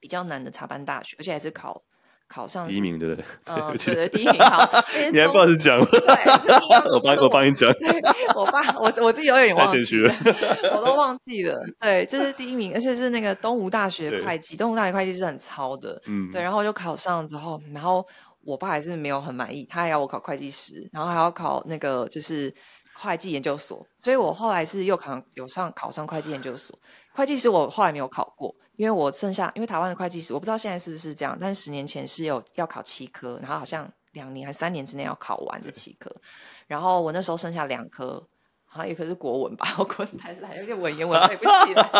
[0.00, 1.82] 比较难的插班大学，而且还是考。
[2.26, 3.24] 考上第一名，对不对？
[3.46, 4.68] 嗯， 对对，第一名好。
[5.12, 5.78] 你还不好意思讲？
[5.84, 6.00] 对，
[6.92, 7.70] 我帮我帮你讲。
[8.34, 10.14] 我爸，我我自己有点忘记了，
[10.74, 11.60] 我都忘记了。
[11.80, 16.00] 对，这是第一名，而且是那个东吴大学会计，东吴大学会计是很糙的。
[16.06, 18.04] 嗯，对，然后就考上之后，然后
[18.42, 22.52] 我爸还是没有很满意，他还要我考会计师，然后还要考那个就是
[22.94, 23.86] 会计研究所。
[23.98, 26.76] 所以我后来是又考有上考上会计研究所，
[27.12, 28.54] 会计师我后来没有考过。
[28.76, 36.14] 因为我剩下，因为台湾的会计师，我不知道现在是不是这样，但是十年前是有要考七科，然后好像两年还三年之内要考完这七科，
[36.66, 38.26] 然后我那时候剩下两科，
[38.64, 41.90] 好像一科是国文吧，我国文还来有点文言文背不起来，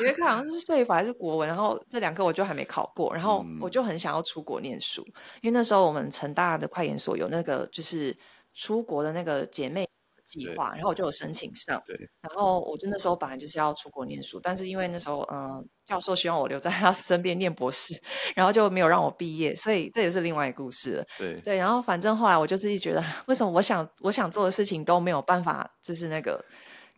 [0.00, 5.04] 有一科好像是税法还是国文，然后这两科我就还没考过，然后我就很想要出国念书，
[5.40, 8.16] 因为那时候我们成大的快研所有那个就是
[8.54, 9.86] 出国的那个姐妹。
[10.26, 11.80] 计划，然后我就有申请上。
[11.86, 17.94] 对，然后我就那时候本来就是要出国念书，但是因为那时候，嗯、呃，教授希望我留在他身边念博士，
[18.34, 21.04] 然后就没有让我毕业，所以这也是另外一个故事了。
[21.16, 26.44] 对对，然后反正后来我就自己觉得，为什么我想我想做的事情都没有办法，就是那个，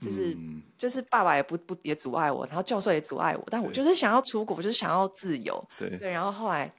[0.01, 5.63] 就是、嗯、就是爸爸也不不也阻碍我，然后教授也阻碍我，但我就是想要出国，我就是想要自由。
[5.79, 6.73] 对对，然后后来。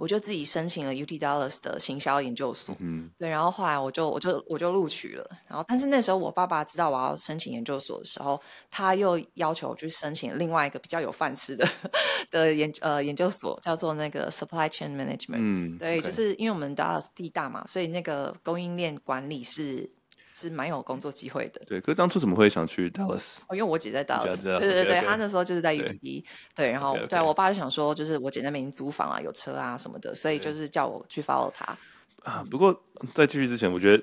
[0.00, 11.68] 我就自己申请了 UT Dallas 的行销研究所，嗯，对，然后后来我就我就我就录取了，然后但是那时候我爸爸知道我要申请研究所的时候，他又要求我去申请另外一个比较有饭吃的
[12.32, 16.04] 的研呃研究所，叫做那个 Supply Chain Management，嗯，对，okay.
[16.06, 19.90] 就是因为我们 Dallas 地大嘛，所以那个供应链管理是。
[20.40, 21.80] 是蛮有工作机会的，对。
[21.80, 23.38] 可是当初怎么会想去 Dallas？
[23.48, 26.24] 哦，因为我姐在 Dallas，对对对，她那时候就是在 UT，对，
[26.54, 31.76] 对，然后.对我爸就想说，就是我姐那边租房啊，有车啊什么的，所以就是叫我去 follow 她。
[32.22, 32.82] 啊，不过
[33.14, 34.02] 在继续之前，我觉得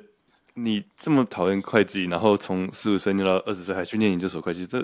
[0.54, 4.80] 你这么讨厌会计，然后从十五岁念到二十岁还去念研究所会计，这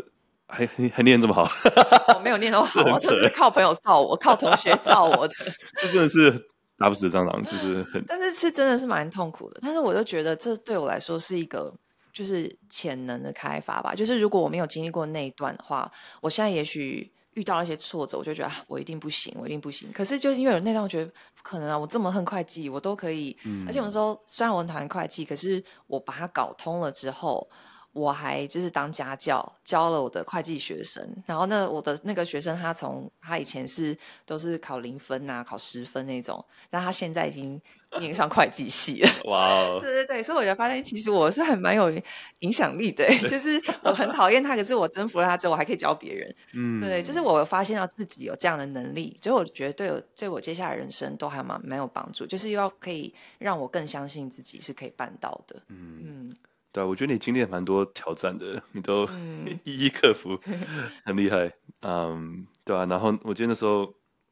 [0.48, 1.50] 还还还念这么好？
[2.16, 5.36] 我没有念那么好， 我就是靠朋友罩我，靠同学罩我的。
[5.82, 6.50] 这真的是。
[6.78, 9.60] 打不死的蟑螂就是很， 但是是真的是蛮痛苦的。
[9.62, 11.74] 但是我就觉得这对我来说是一个
[12.12, 13.94] 就是潜能的开发吧。
[13.96, 19.92] 就是如果我没有经历过那一段的话，我现在也许遇到了一些挫折，我就觉得啊，我一定不行，我一定不行。
[19.94, 23.38] 可是就是因为有那段，我觉得不可能啊，我这么恨会计，我都可以。
[23.44, 27.48] 嗯、而且有时候虽然我很讨厌会计，可是我把它搞通了之后。
[27.94, 31.08] 我还就是当家教，教了我的会计学生。
[31.26, 37.62] 然后那我的那个学生，他从他以前是都是考零分啊，考十分那种，但他现在已经
[38.00, 39.10] 念上会计系了。
[39.26, 39.78] 哇哦！
[39.82, 41.94] 对对对，所以我就发现，其实我是还蛮有
[42.40, 43.08] 影响力的。
[43.30, 46.36] 就是我很讨厌他，可是我征服了他之后，我还可以教别人。
[46.54, 52.26] 嗯，对，就是我发现到自己有这样的能力，所以我觉得对我对我接下来人生都还蛮蛮有帮助。
[52.26, 55.62] 就是又要可以让我更相信自己是可以办到的。
[55.68, 56.36] 嗯嗯。
[56.74, 60.36] 对，我觉得你经历了蛮多挑战的，你都、嗯、 一一克服，
[61.06, 61.54] 很厉害。
[61.84, 62.84] 嗯，对啊。
[62.90, 63.84] 然后我记得那时候，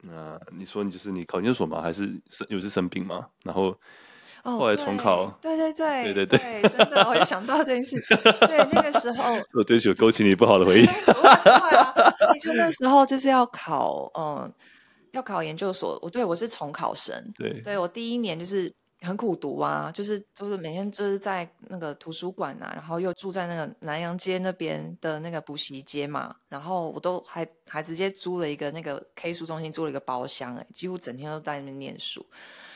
[0.08, 1.80] 啊、呃，你说你就是你考研究所嘛？
[1.80, 3.28] 还是生有一次生病嘛？
[3.44, 3.80] 然后
[4.44, 5.26] 后来重考。
[5.26, 8.04] 哦、对，对对对对真的，我也想到这件事。
[8.42, 10.86] 对，那个时候，我对不起，勾起你不好的回忆。
[10.88, 11.94] 对啊，
[12.42, 14.52] 就那时候就是要考，嗯，
[15.12, 16.00] 要考研究所。
[16.02, 17.16] 我对我是重考生。
[17.38, 18.74] 对，对我第一年就是。
[19.04, 32.24] 很苦读啊，就是就是每天就是在那个图书馆啊，然后又住在那个南阳街那边的那个补习街嘛，然后我都还还直接租了一个那个 K 书中心租了一个包厢，哎，几乎整天都在那边念书。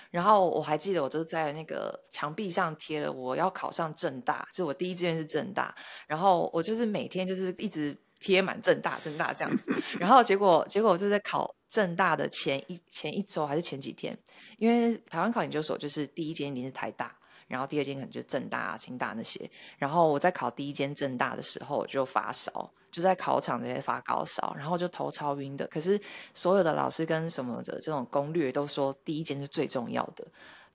[0.09, 5.75] 然后我还记得，我就是在那个墙壁上贴了我要考上正大，就我第一志愿是正大，
[6.07, 11.53] 然后我就是每天就是一直贴满正大正大这样子，然后结果结果我就在考。
[11.75, 14.17] 政大的前一前一周还是前几天，
[14.57, 17.13] 因为台湾考研究所就是第一间一定是台大，
[17.49, 19.49] 然后第二间可能就是政大啊、清大那些。
[19.77, 25.67] 然后我在考第一间政大的时候就发烧，就在考场那些发高烧，然后就头超晕的。
[25.67, 25.99] 可是
[26.33, 30.25] 所有的老师跟什么的这种攻略都说第一间是最重要的，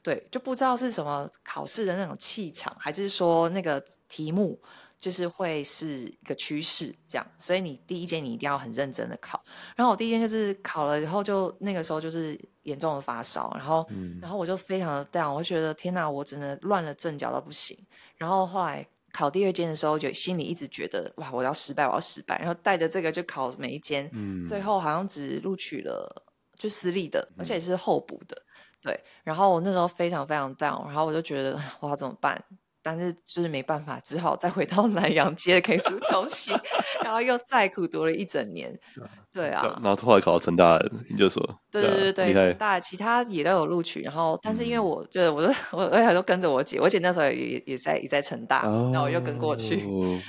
[0.02, 4.60] 对，就不知道是什么考试的那种气场，还是说那个题目。
[5.00, 9.42] 就是会是一个趋势，这样，所以你第一间你一定要很认真的考。
[9.74, 17.76] 然后我第一间就是考了以后，就那个时候就是严重的发烧，然后，嗯、然后我就非常的 down，，我觉得天哪，我真的乱了阵脚到不行。
[18.16, 22.38] 然后后来考第二间的时候，就心里一直觉得哇，我要失败，我要失败。
[22.38, 26.22] 然后带着这个就考每一间，嗯、最后好像只录取了
[26.58, 29.00] 就私立的，而且也是候补的，嗯，对。
[29.24, 32.44] 然后我那时候非常非常 down，然后我就觉得我要怎么办？
[32.83, 36.57] 但是就是没办法，只好再回到南阳街的 K 书中心，
[37.05, 38.79] 然后又再苦读了一整年。
[39.33, 40.77] 对啊，然后后来考到成大
[41.09, 41.40] 研究所。
[41.71, 44.03] 对对对对，成大其他也都有录取。
[44.03, 49.77] 然后，但是因为我就、嗯、我都我而且都跟着我姐，我姐那时候也也也在也在成大，然、哦、后我又跟过去。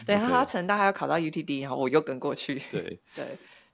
[0.06, 2.62] 对，然后他成大还要考到 UTD，然后我又跟过去。
[2.72, 3.26] 对对，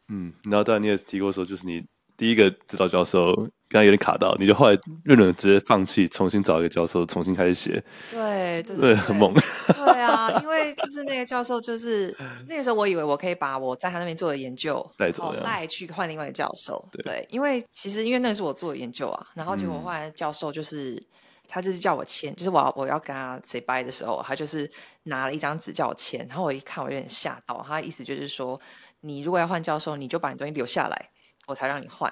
[0.07, 1.83] 嗯，然后当然你也提过说，就是你
[2.15, 7.83] 第一个指导教授刚刚有点卡到，你就后来论文直接放弃，重新找一个教授重新开始写。
[8.11, 9.33] 对对对，很猛。
[9.33, 12.15] 对啊，因为就是那个教授，就是
[12.47, 16.83] 那个时候我以为我可以把我在他那边做的研究带走，带去换另外一个教授。
[16.91, 21.05] 对，对，因为其实因为那个是我做的研究啊，然后结果后来教授就是、嗯、
[21.49, 24.69] 他就是叫我签，就是我要我要跟他 say bye 的时候，他就是
[25.03, 28.57] 拿了一张纸叫我签，然后我一看我有点吓到，他的意思就是说，
[29.01, 31.09] 你如果要换教授，你就把你东西留下来，
[31.47, 32.11] 我才让你换。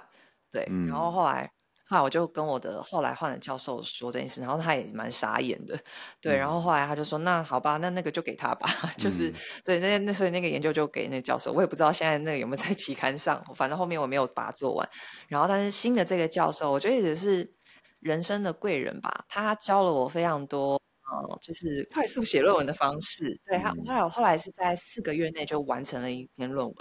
[0.55, 1.51] 对，然后后来，
[1.89, 5.77] 后来我就跟我的后来换了教授说这件事，然后他也蛮傻眼的。
[6.21, 8.69] 对，然后后来他就说：“那好吧，那那个就给他吧。
[8.97, 9.33] ”就是
[9.65, 14.89] 对，那那所以那个研究就给那个教授，我也不知道现在那个有没有在期刊上，反正后面我没有把它做完。
[15.27, 17.53] 然后，但是新的这个教授，我觉得也是
[17.99, 20.75] 人生的贵人吧，他教了我非常多，
[21.11, 23.37] 呃，就是快速写论文的方式。
[23.45, 26.75] 对他，后来我后来是在四个月内就完成了一篇论文。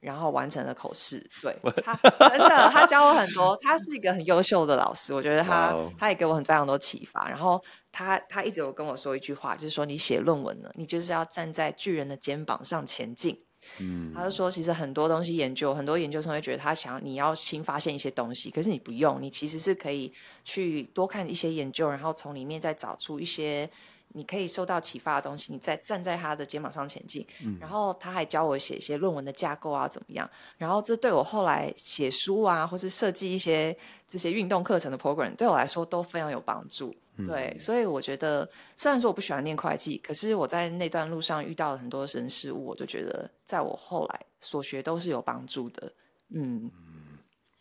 [0.00, 5.92] 然后完成了口试，对他真的，他教我很多，他是一个很优秀的老师，我觉得他、wow.
[5.98, 7.28] 他也给我很非常多启发。
[7.28, 13.36] 然后他他一直有跟我说一句话，就是说你写论文呢，你就是要站在巨人的肩膀上前进。
[13.80, 23.68] 嗯，他就说其实很多东西研究，很多研究生会觉得他想你要新发现一些东西，可是你不用，你其实是可以去多看一些研究，然后从里面再找出一些。
[24.14, 27.26] 你可以受到启发的东西，你再站在他的肩膀上前进。
[27.44, 30.28] 嗯，然后他还教我写一些论文的架构啊，怎么样？
[30.56, 33.76] 然后这对我后来写书啊，或是设计一些
[34.08, 36.94] 这些运动课程的 program，对我来说都非常有帮助。
[37.16, 37.26] 嗯。
[37.26, 45.92] 对，所以我觉得，虽然说我不喜欢念会计，可是我在那段路上遇到了很多人事物，我就觉得在我后来所学都是有帮助的。
[46.30, 46.70] 嗯，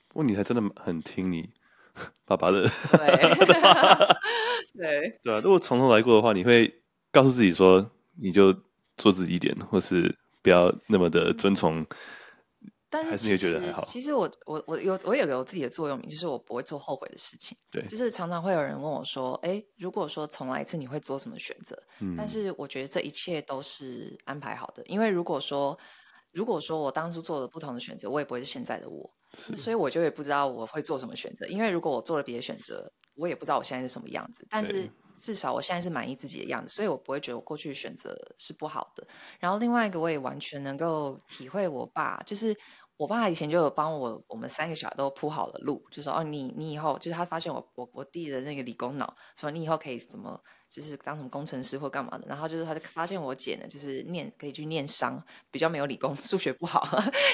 [0.08, 1.50] 不过你还真的很听你
[2.26, 2.64] 爸爸的。
[2.98, 4.18] 对。
[4.78, 6.72] 对对啊，如果从头来过的话，你会
[7.12, 7.90] 告诉自己说，
[8.22, 8.54] 你就
[8.96, 11.86] 做自己一点，或是不要那么的遵从。
[12.90, 13.84] 但是，还是你觉得还好？
[13.84, 17.58] 其实我我我有我有个我自己的座右铭，就是我不会做后悔的事情。
[17.70, 25.78] 对，就是常常会有人问我说：“哎，如果说重来一次，你会做什么选择？”嗯，但是我觉得这一切都是安排好的，因为如果说
[26.32, 29.12] 如果说我当初做了不同的选择，我也不会是现在的我。
[29.34, 34.46] 所以我就也不知道我会做什么选择，因为如果我做了别的选择，我也不知道我现在是什么样子。
[34.50, 39.06] 但是至少我现在是满意自己的样子，所以我不会觉得我过去选择是不好的。
[39.40, 42.56] 然后另外一个，我也完全能够体会我爸，就是
[42.96, 50.42] 我爸以前就有帮我我们三个小孩都铺好了路，就说哦，你你以后就是他发现我我我弟的那个理工脑，说你以后可以怎么。
[50.70, 56.88] 就是当什么工程师或干嘛的，然后就是他就发现我姐呢，就是念可以去念商，比较没有理工， 数学不好，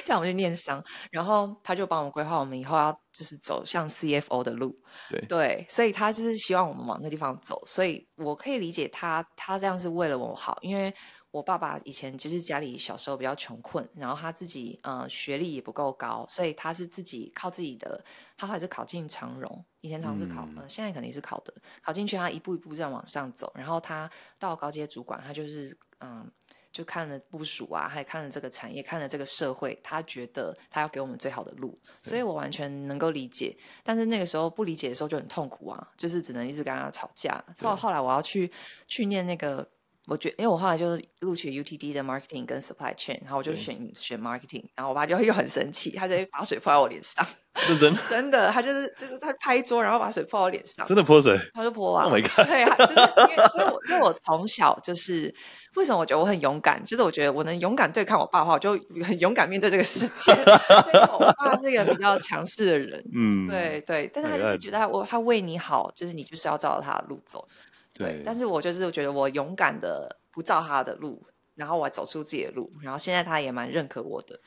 [0.05, 4.75] 叫我们去念商，然后他就帮我们规划我们以后要就是走向 CFO 的路，
[5.09, 10.93] 对，对，所以他就是希望我们往那地方走，所以我可以理解他，他这样是为了我好，因为。
[11.33, 18.05] 我爸爸以前就是家里小时候比较穷困，然后他自己呃学历也不够高，所以他是自己靠自己的，
[18.37, 26.31] 他后来是考进长荣，以前常是考，呃，现在肯定是考的，考进去他一步一步这样往上走，然后他到高阶主管，他就是嗯，
[26.71, 38.51] 就看了部署啊，还看了这个产业，看了这个社会，他觉得他要给我们最好的路，所以我完全能够理解，但是那个时候不理解的时候就很痛苦啊，就是只能一直跟他吵架，后后来我要去
[38.87, 39.67] 去念那个。
[40.07, 47.25] 我觉得，因为我后来就是录取 UTD 的 marketing 跟 supply chain，然后我就选选 marketing，然后我爸就又很生气，他就把水泼在我脸上。
[47.69, 47.95] 认真？
[48.09, 50.85] 真的，他就是就是他拍桌，然后把水泼我脸上。
[50.87, 51.37] 真的泼水？
[51.53, 52.47] 他就泼啊！Oh my god！
[52.47, 52.93] 对啊，就是
[53.31, 55.33] 因为所以我所以我从小就是
[55.75, 58.71] 为什么我觉得我很勇敢，就是我觉得我能勇敢对抗我爸的话，我就
[59.05, 60.33] 很勇敢面对这个世界。
[60.43, 67.47] 所以我爸是一个比较强势的人，嗯，对对，但是他就是觉得他我他为你好，就是你就是要照着他的路走。
[67.93, 71.23] 对，但是我就是觉得我勇敢的不照他的路，
[71.55, 74.39] 然后我走出自己的路，然后现在他也蛮认可我的。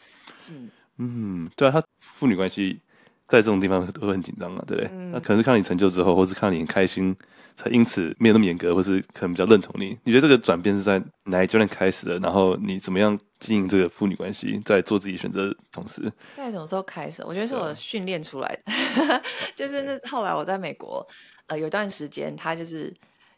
[0.49, 2.81] 嗯嗯，对啊，他父女关系
[3.29, 4.91] 在这种地方都会很紧张嘛，对不对？
[4.93, 7.15] 嗯，那可能是看到你成就之后，或是看到你很开心，
[7.55, 9.97] 才因此没有那么严格，或是可能比较认同你。
[10.05, 12.19] 你觉得这个转变是在哪一阶段开始的？
[12.19, 17.23] 然后你怎么样经营这个父女关系，在做自己选择的同时，在什么时候开始？
[17.27, 18.73] 我觉得是我训练出来的，
[19.55, 21.07] 就是那后来我在美国，
[21.49, 22.93] 呃，有段时间他就是。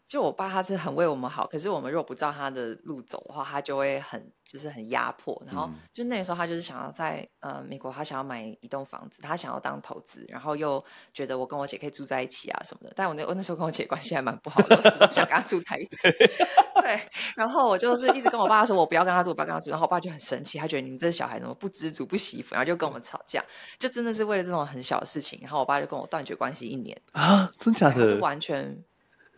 [0.09, 5.41] 就我爸他是很为我们好，可是我们如果不照他的路走的话，他就会很就是很压迫。
[5.47, 10.83] 然后就那个时候，他就是想要在呃美国，他想要买一栋房子，他想要当投资，然后又
[11.13, 12.95] 觉得我跟我姐可以住在一起啊什么的。
[12.97, 16.09] 但我那我那时候跟我姐关系还蛮不好的，我不想跟他住在一起。
[16.81, 17.07] 对，
[17.37, 19.69] 然后我就是一直跟我爸说，我不要跟他住，我不要跟他住。
[19.69, 23.45] 然后我爸就很生气，他觉得你们这小孩怎么不知足、不惜福，然后就跟我们吵架，
[23.79, 25.39] 就真的是为了这种很小的事情。
[25.43, 28.83] 然后我爸就跟我断绝关系一年啊，真假的，就完全。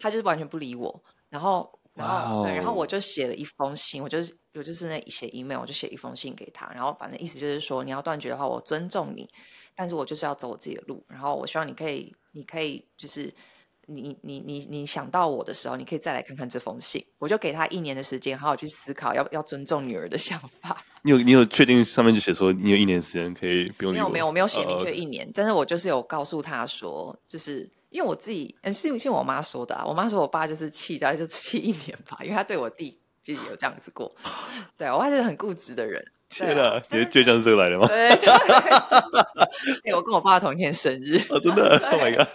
[0.00, 9.28] 他就是完全不理我，然后然后对，然后我就写了一封信，我就是我就是那写 email，我就写一封信给他，然后反正意思就是说，你要断绝的话，我尊重你，
[9.74, 13.32] 但是我就是要走我自己的路，然后我希望你可以，你可以就是。
[13.92, 17.04] 你你你你想到我的时候，你可以再来看看这封信。
[17.18, 20.80] 我就给他一年的时间，好好去思考，要要尊重女儿的想法。
[21.02, 23.92] 你有你有确定上面就写说你有一年时间可以不用？
[23.92, 29.84] 没有没有，我没有写明确一哦年，但是我就是有告诉他说，就是因为我自己，嗯，是是我妈说的啊。
[29.84, 34.10] 我妈说我爸就是气，大概就气一年吧， 因为他对我弟就有这样子过。
[34.76, 36.02] 对，我爸就是很固执的人。
[36.28, 37.88] 天哪，啊、你的倔强是这个来的吗？
[37.88, 41.20] 对， 对，对，我跟我爸同一天生日。
[41.28, 41.76] 哦，真的？
[41.90, 42.28] Oh my god！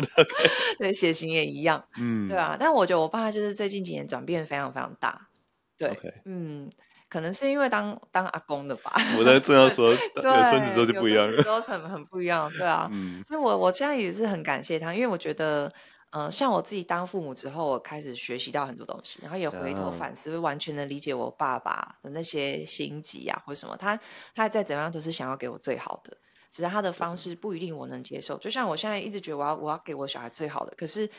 [0.77, 1.81] 对，血型也一样。
[1.97, 2.57] 嗯，对啊。
[2.59, 5.29] 但我觉得我爸就是最近几年转变非常非常大。
[5.77, 6.13] 对，Okay.
[6.25, 6.69] 嗯，
[7.09, 8.93] 可能是因为当当阿公的吧。
[9.17, 12.51] 我在正要说，对有孙子之后就不一样了，都很很不一样。
[12.51, 15.71] 对啊，嗯，所以我我现在也是很感谢他，因为我觉得。
[16.11, 23.75] 嗯、呃，像我自己当父母之后，我开始学习到很多东西，然后也回头反思，会完全能理解我爸爸的那些心机啊，或什么。
[23.75, 23.99] 他
[24.33, 26.15] 他再怎么样都是想要给我最好的，
[26.53, 28.37] 只是他的方式不一定我能接受。
[28.37, 31.09] 就像我现在一直觉得我要我要给我小孩最好的，可是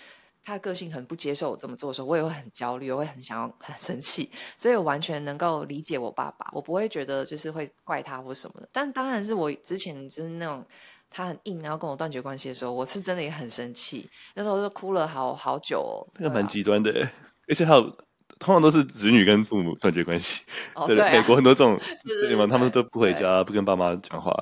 [0.46, 4.30] 他的个性很不接受我这么做的时候，我也会很焦虑，我会很想要很生气。
[4.56, 8.68] 所以我完全能够理解我爸爸，我不会觉得就是会怪他或什么的。
[8.72, 10.64] 但当然是我之前就是那种。
[11.08, 14.10] 他很硬，然后跟我断绝关系的时候，我是真的也很生气。
[14.34, 16.04] 那时候就哭了好好久哦。
[16.18, 17.12] 那个蛮极端的，啊、
[17.48, 17.96] 而且还有
[18.38, 20.42] 通常都是子女跟父母断绝关系。
[20.74, 22.46] 哦、对，对、啊，美国很多这种 对吗？
[22.46, 24.32] 他们都不回家，不跟爸妈讲话。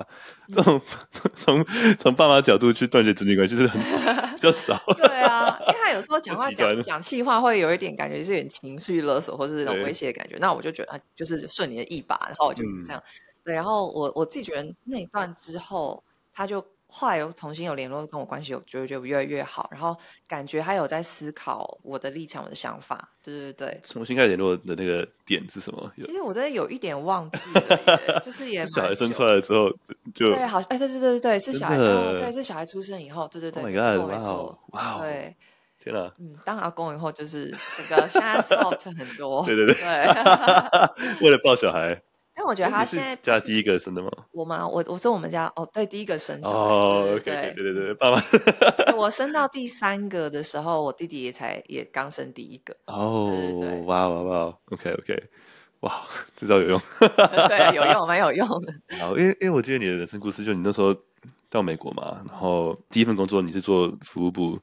[0.53, 0.79] 这种
[1.35, 1.65] 从
[1.97, 3.81] 从爸妈角度去断绝子女关系，就是很
[4.35, 4.79] 比较少。
[4.97, 10.37] 对啊，因为他有时候讲话讲讲气话，会有一点感觉是有点情绪勒索，或是那种威胁的感觉。
[10.39, 12.19] 那我就觉得，就是顺你的意吧。
[12.27, 13.01] 然后我就是这样。
[13.05, 13.09] 嗯、
[13.45, 16.03] 对，然后我我自己觉得那一段之后。
[16.37, 16.61] 他就
[16.97, 19.93] 后来又重新有联络，跟我关系有觉得就越来越好，然后
[20.29, 23.81] 感觉他有在思考我的立场、我的想法，对对对。
[23.83, 25.91] 重新开始联络的那个点是什么？
[25.97, 29.69] 其实我真的有一点忘记了，就是也 小孩生出来之后
[30.13, 35.35] 就对，好哎，对对对对，是小孩，对是小孩出生以后，对对对，没错没错，哇，对，
[35.83, 39.75] 天哪，嗯，当阿公以后就是这个现在 soft 很多， 对对对，
[41.21, 42.01] 为了抱小孩。
[42.37, 44.11] 但我觉得他现在家第一个生的吗？
[44.31, 44.67] 我吗？
[44.67, 48.21] 我我是我们家哦，对，第一个生哦，对对对对对，爸爸。
[48.97, 52.75] 我生到 第三个的时候，我弟弟也才也刚生第一个。
[52.87, 53.31] 哦，
[53.85, 55.23] 哇哇哇，OK OK，
[55.79, 56.03] 哇，
[56.35, 56.81] 这招有用。
[57.47, 58.73] 对，有用，蛮有用的。
[58.99, 60.93] 好，因为因为我记得你的人生故事，就你那时候
[61.49, 64.59] 到美国嘛，然后第一份工作你是做服务部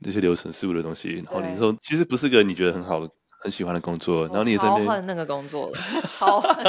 [0.00, 3.10] 那些流程事务的东西，然后你说其实不是个你觉得很好的。
[3.46, 5.78] 很喜欢的工作，然后你也超恨那个工作了，
[6.08, 6.64] 超恨，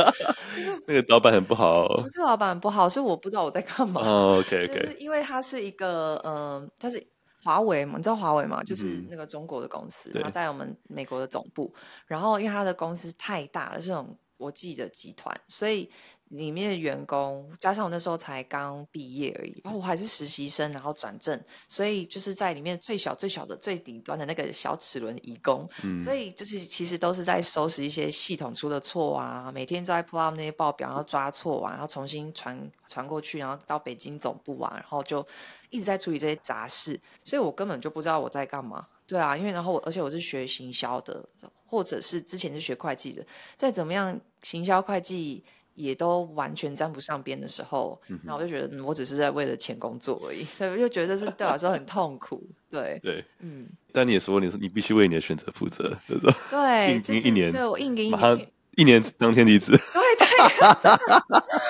[0.56, 4.00] 就是那个老板很不好，不是老板很不好，是我不知道我在干嘛。
[4.00, 7.06] 哦，OK OK，就是因为他是一个，嗯，他是
[7.44, 8.62] 华为嘛，你知道华为嘛？
[8.64, 11.70] 就是那个中国的公司，然后在我们美国的总部，
[12.06, 15.90] 然后因为他的公司太大了，是这种国际的集团，所以。
[16.32, 35.26] 里面的员工加上我那时候才刚毕业而已，然后我还是实习生，然后转正，所以就是在里面最小最小的最底端的那个小齿轮移工，嗯、所以就是其实都是在收拾一些系统出的错啊，每天都在 pull up 那些报表，然后抓错啊，然后重新传传过去，然后到北京总部啊，然后就
[35.68, 38.86] 一直在处理这些杂事，所以我根本就不知道我在干嘛。
[39.06, 41.22] 对啊，因为然后我而且我是学行销的，
[41.66, 43.26] 或者是之前是学会计的，
[43.58, 45.44] 再怎么样行销会计。
[45.74, 52.42] 也都完全沾不上边的时候，那、嗯、哼我就觉得、嗯，我只是在为了钱工作而已， 所以我就觉得是对我来说很痛苦。
[52.70, 53.66] 对对，嗯。
[53.92, 59.72] 但你也说，你你必须为你的选择负责，就是说，对，应一年，对我硬给一年，一年当天离职。
[59.72, 60.26] 对对。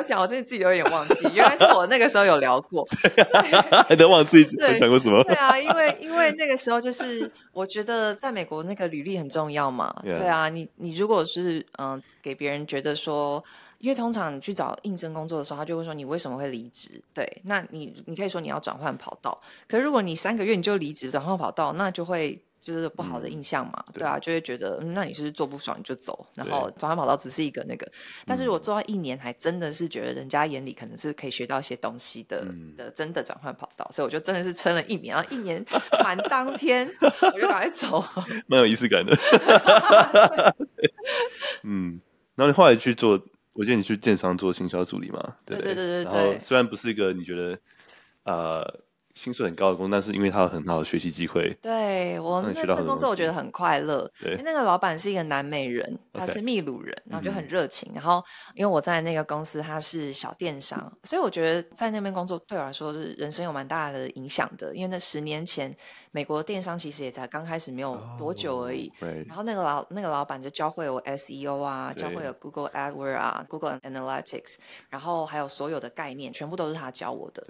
[0.00, 2.86] 你真的没有讲，我真的自己都有点忘记，原来是我那个时候有聊过，
[3.88, 5.22] 还能忘自己过什么？
[5.24, 13.42] 对啊，因为因为那个时候就是我觉得在美国那个履历很重要嘛，对啊，你你如果是嗯给别人觉得说，
[13.78, 16.90] 因为通常你去找应征工作的时候，他就会说你为什么会离职？
[17.14, 19.38] 对，那你你可以说你要转换跑道，
[19.68, 22.40] 可是如果你三个月你就离职转换跑道，那就会。
[22.66, 27.88] 就是不好的印象嘛，嗯、对，啊，就会觉得，嗯，那你是，是做不爽你就走，然后转换跑道只是一个那个，
[28.26, 35.64] 但是我做到一年，还真的是觉得人家眼里可能是可以学到一些东西的，嗯、的真的转换跑道，所以我就真的是撑了一年，然后一年
[36.02, 38.04] 满当天我就赶快走，
[38.48, 39.16] 蛮有仪式感的，
[41.62, 42.00] 嗯，
[42.34, 43.12] 然后你后来去做，
[43.52, 45.72] 我记得你去建商做行销助理嘛，对对？
[45.72, 47.56] 对对对，然后虽然不是一个你觉得，
[48.24, 48.80] 呃。
[49.16, 51.52] 薪水很高的工作，但是因为他有很好的学习机会。
[51.62, 54.08] 对，我那份工作，我觉得很快乐。
[54.20, 57.90] 对，因为那个老板是一个南美人，他是秘鲁人.然后就很热情。
[57.92, 58.22] 嗯、然后
[58.54, 64.76] 因为我在那个公司，他是小电商，所以我觉得在那边工作对我来说是人生有蛮大的影响的。
[64.76, 65.74] 因为那十年前，
[66.10, 68.92] 美国电商其实也才刚开始没有多久而已。
[69.00, 69.10] Oh.
[69.26, 74.56] 然后那个老那个老板就教会我 SEO 啊，教会了 Google AdWords 啊，Google Analytics，
[74.90, 77.46] 然后还有所有的概念，全部都是他教我的。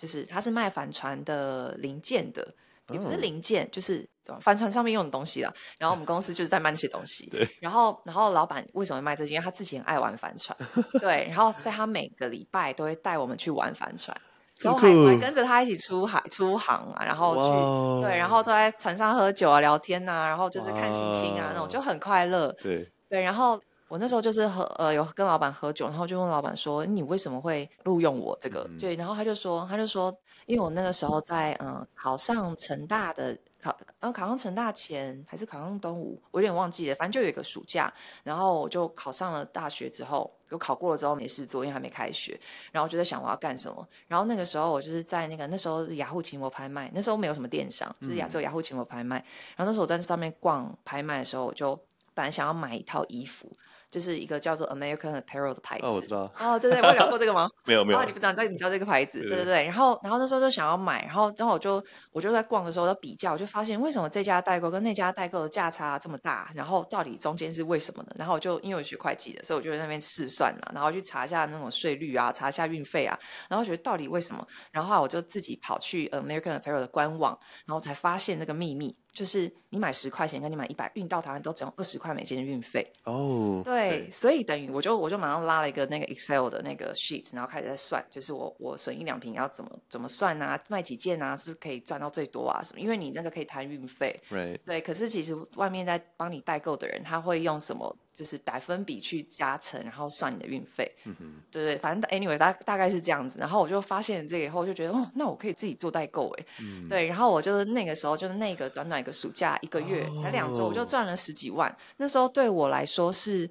[0.00, 2.54] 就是他是卖帆船的零件的，
[2.90, 3.72] 也不是零件，oh.
[3.72, 4.08] 就是
[4.40, 5.52] 帆船上面用的东西了。
[5.78, 7.28] 然后我们公司就是在卖那些东西。
[7.30, 7.46] 对。
[7.60, 9.34] 然后，然后老板为什么会卖这些？
[9.34, 10.56] 因为他自己很爱玩帆船。
[10.98, 11.26] 对。
[11.28, 14.16] 然后，在他每个礼拜都会带我们去玩帆船，
[14.62, 22.50] 然后还还跟着他一起出海出航啊，然后去.对，然后坐在船上喝酒啊、聊天啊，然后就是看星星啊那种就很快乐。
[22.62, 22.90] 对。
[23.10, 23.60] 对，然后。
[23.90, 30.16] 我那时候就是和呃有跟老板喝酒，然后就问老板说：“你为什么会录用我这个？”嗯、对，然后他就说：“他就说，
[30.46, 36.94] 因为我那个时候在嗯、呃、考上成大的考，然后考上成大前还是考上东吴，我有点忘记了。
[36.94, 43.84] 反正就有一个暑假，然后我就考上了大学之后，我考过了之后没事做，因为还没开学，然后就在想我要干什么。
[44.06, 49.16] 然后那个时候我就是在那个那时候雅虎奇摩拍卖，那时候没有什么电商，就是亚洲雅虎奇摩拍卖。
[49.56, 51.76] 然后那时候我在上面逛拍卖的时候，我就
[52.14, 53.50] 本来想要买一套衣服。
[53.90, 55.84] 就是一个叫做 American Apparel 的牌子。
[55.84, 56.32] 哦，我知道。
[56.38, 57.48] 哦，对对，我有聊过这个吗？
[57.66, 57.98] 没有没有。
[57.98, 59.20] 哦，你不知道，你知道这个牌子？
[59.20, 59.64] 对对对。
[59.64, 61.82] 然后，然后那时候就想要买，然后，然后我就
[62.12, 66.50] 我就在逛的时候，我就比较，我就发现为什么这家代购跟那家代购的价差这么大？
[66.54, 68.12] 然后到底中间是为什么呢？
[68.16, 73.18] 然后我就因为我学会计的，所以我就在那边试算了，然后去查一下那种税率啊，查一下运费啊，
[73.48, 74.46] 然后觉得到底为什么？
[74.70, 78.96] 然后后来我就自己跑去 American Apparel 的官网，然后才发现那个秘密。
[79.12, 83.12] 就是你买十块钱跟你买一百，运到台湾都只用二十块美金的运费哦。
[83.12, 92.80] Oh, 对，对所以等于我就我就马上拉了一个那个 Excel 的那个 sheet，然后开始在算，就是我我损一两瓶要怎么怎么算啊，卖几件啊是可以赚到最多啊什么？
[92.80, 94.58] 因为你那个可以摊运费，Right.
[94.64, 94.80] 对。
[94.80, 97.96] 可是其实外面在帮你代购的人，他会用什么？
[98.20, 103.38] 就是百分比去加成，然后算你的运费，嗯哼，对对，反正 anyway 大大概是这样子。
[103.40, 107.06] 然后我就发现这个以后，就觉得哦，那我可以自己做代购哎，嗯、 对。
[107.06, 111.74] 然后我就是那个时候，就是那个短短一个暑假，一个月才两周，我就赚了十几万。
[111.96, 113.50] 那时候对我来说是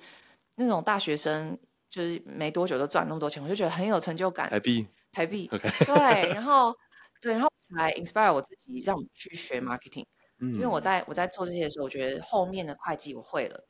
[0.53, 1.57] 那种大学生，
[1.89, 4.47] 就是没多久就赚那么多钱，我就觉得很有成就感。
[4.51, 6.31] 台币，台币，OK，对。
[6.31, 6.71] 然后
[7.19, 10.05] 对，然后才 inspire 我自己，让我去学 marketing，
[10.39, 13.65] 嗯，因为我在我在做这些的时候，我觉得后面的会计我会了。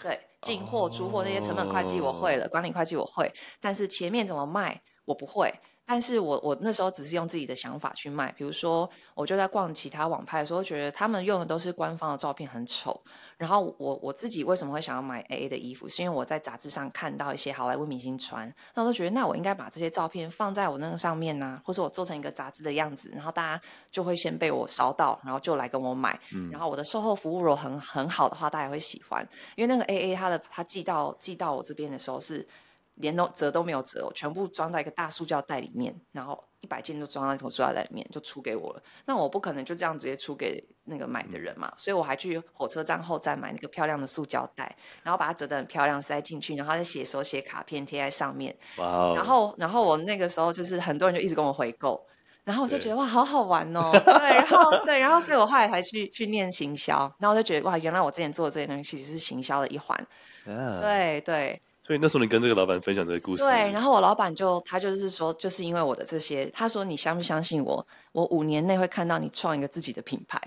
[0.00, 5.52] 对，进货、出货那些成本会计我会了，管理会计我会，但是前面怎么卖我不会。
[5.84, 12.98] 但是我我那时候只是用自己的想法去卖，比如说我就在逛其他网拍的时候，觉得他们用的都是官方的照片，很丑。
[13.36, 23.60] 然后我我自己为什么会想要买 AA 的衣服，是因为我在杂志上看到一些好莱坞明星穿，那我就觉得那我应该把这些照片放在我那个上面呢、啊，或者我做成一个杂志的样子，然后大家
[23.90, 26.18] 就会先被我烧到，然后就来跟我买。
[26.32, 32.46] 嗯、然后我的售后服务如果很很好的话，大家会喜欢，因为那个 AA 它的它寄到寄到我这边的时候是。
[32.94, 38.82] 连都折都没有折，我全部装在一个大塑胶袋里面，然后一百件都装在一桶塑料袋里面就出给我了。
[39.06, 48.56] 那我不可能就这样直接出给那个买的人嘛，所以我还去火车站后站买那个漂亮的塑胶袋，然后把它折得很漂亮塞进去，然后再写手写卡片贴在上面。
[48.76, 49.16] 哇 Wow！
[49.16, 52.06] 然后然后我那个时候就是很多人就一直跟我回购，
[52.44, 53.90] 然后我就觉得哇，好好玩哦。
[53.92, 60.06] 对，然后对，然后所以我后来才去去念行销，然后我就觉得哇，原来我之前做的这些东西其实是行销的一环。
[60.44, 61.60] 对对。
[61.84, 67.86] 所以那时候你跟这个老板分享这个故事，对，然后我老板就他就是说，就是因为我的这些，他说你相不相信我？
[68.12, 70.40] 我五年内会看到你创一个自己的品牌。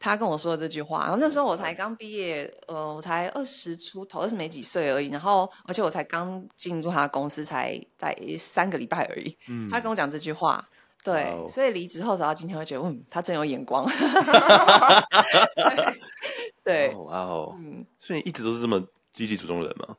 [0.00, 5.08] 他跟我说了这句话，然后那时候我才刚毕业，呃，我才二十出头，二十没几岁而已。
[5.08, 9.36] 然后而且我才刚进入他的公司，才在三个礼拜而已。
[9.48, 10.66] 嗯，他跟我讲这句话，
[11.04, 13.88] 对，哦、所以离职后，直到今天会觉得，嗯，他真有眼光。
[16.64, 19.96] 对，对哇哦，嗯，所以你一直都是这么积极主动的人吗？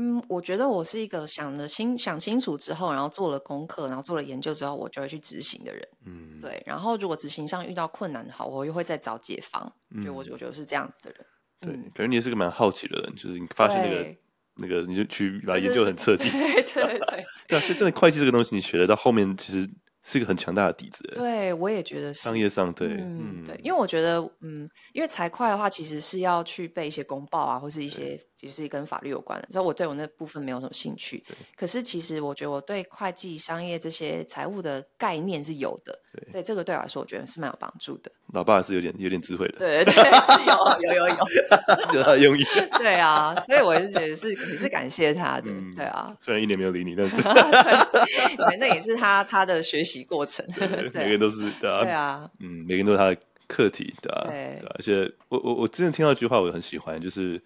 [0.00, 5.88] 嗯，我觉得我是一个想了清、想清楚之后，然后做了功课，然后做了研究之后，我就会去执行的人。
[6.06, 6.62] 嗯，对。
[6.64, 9.70] 然后如果执行上遇到困难的话，我又会再找解方。
[9.90, 11.26] 嗯，就我我觉得是这样子的人。
[11.60, 14.16] 对，感觉你也是个蛮好奇的人，就是你发现那个
[14.54, 16.30] 那个，你就去把研究很彻底。
[16.30, 17.26] 对对对。
[17.48, 19.68] 对啊，所以真的会计这个东西，你学得到后面其实。
[20.00, 21.04] 是一个很强大的底子。
[21.14, 22.22] 对，我也觉得是。
[22.22, 31.24] 商业上，对，嗯，对，因为我觉得，嗯，因为财会的话，其实是要去背一些公报啊，或是一些其实是跟法律有关的，所以我对我那部分没有什么兴趣。
[31.56, 35.98] 可是其实我觉得我对会计、商业这些财务的概念是有的。
[36.12, 38.08] 对，对这个对我来说，我觉得是蛮有帮助的。
[38.32, 39.58] 老爸还是有点有点智慧的。
[39.58, 41.16] 对对对，是有有有有，
[41.98, 42.44] 有他的用意。
[42.78, 45.50] 对啊，所以我是觉得是也是感谢他的。
[45.50, 50.46] 嗯、对啊，虽然一年没有理你，但是 对，那也是他他的学习过程。
[50.54, 51.82] 对，每个人都是对啊。
[51.82, 53.16] 对啊，嗯，每个人都是他的
[53.48, 54.26] 课题，对啊。
[54.28, 57.42] 对，而且我我我之前听到一句话，我很喜欢，就是。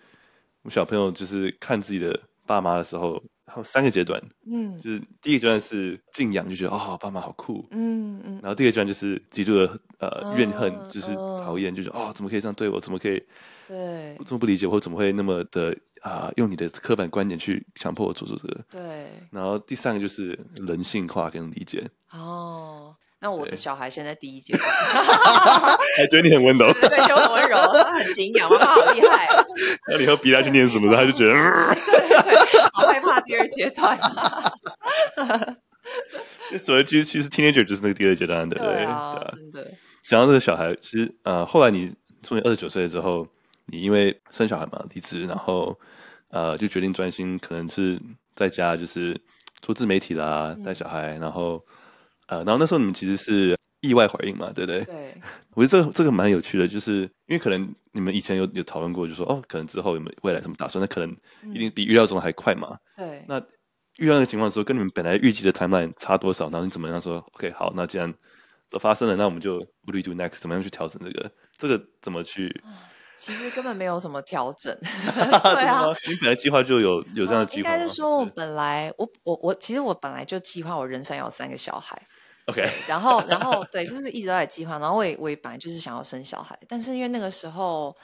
[0.62, 12.80] 我小朋友就是看自己的爸妈的时候，还有三个阶段，嗯，就是第一个阶段是敬仰，就觉得哦，爸妈好酷，嗯嗯，然后第二个阶段就是极度的呃怨恨，就是讨厌，就觉得哦，怎么可以这样对我？
[12.80, 13.22] 怎么可以？
[13.66, 16.30] 对，我这么不理解，我怎么会那么的啊？
[16.36, 18.64] 用你的刻板观点去强迫我做做这个？
[18.70, 19.06] 对。
[19.30, 21.88] 然后第三个就是人性化跟理解。
[22.12, 22.94] 哦。
[23.22, 24.64] 那我的小孩现在第一阶段，
[25.96, 29.44] 还觉得你很温柔，对，对，就很温柔，他很敬仰，妈妈好厉害啊。
[29.86, 31.38] 那你以后逼他去念什么，他就觉得，对
[32.72, 33.96] 好害怕第二阶段。
[36.60, 38.74] 所谓其实其实 teenager 就是那个第二阶段，对不对？
[38.74, 39.70] 对啊，真的。
[40.04, 41.94] 讲到这个小孩，其实呃，后来你
[42.24, 43.24] 从你二十九岁之后，
[43.66, 45.78] 你因为生小孩嘛，离职，然后
[46.30, 48.00] 呃，就决定专心，可能是
[48.34, 49.16] 在家就是
[49.60, 51.64] 做自媒体啦，带小孩，然后。
[52.32, 54.84] 呃，然后那时候你们其实是意外怀孕嘛，对不对？
[54.84, 55.14] 对。
[55.54, 60.80] 我觉得这个这个蛮有趣的，就是因为可能你们以前有有讨论过，就说哦，可能之后有没有未来什么打算？
[60.80, 61.14] 那可能
[61.54, 62.74] 一定比预料中还快嘛。
[62.96, 63.22] 对。
[63.28, 63.38] 那
[63.98, 66.48] 遇到那个情况的时候，跟你们本来预计的 timeline 差多少？
[66.48, 68.12] 然后你怎么样说？OK，好，那既然
[68.70, 70.40] 都发生了，那我们就 what do we do next？
[70.40, 71.30] 怎么样去调整这个？
[71.58, 72.62] 这个怎么去？
[73.18, 74.74] 其实根本没有什么调整。
[74.80, 75.84] 对啊。
[76.08, 77.70] 你本来计划就有有这样的计划？
[77.70, 82.00] 应该是说，我本来我我我其实我本来就计划我人生要有三个小孩。
[82.46, 84.78] OK，然后，然后，对，就是一直都在计划。
[84.78, 87.96] 然后我也，我也本来就是想要生小孩，但是因为那个时候，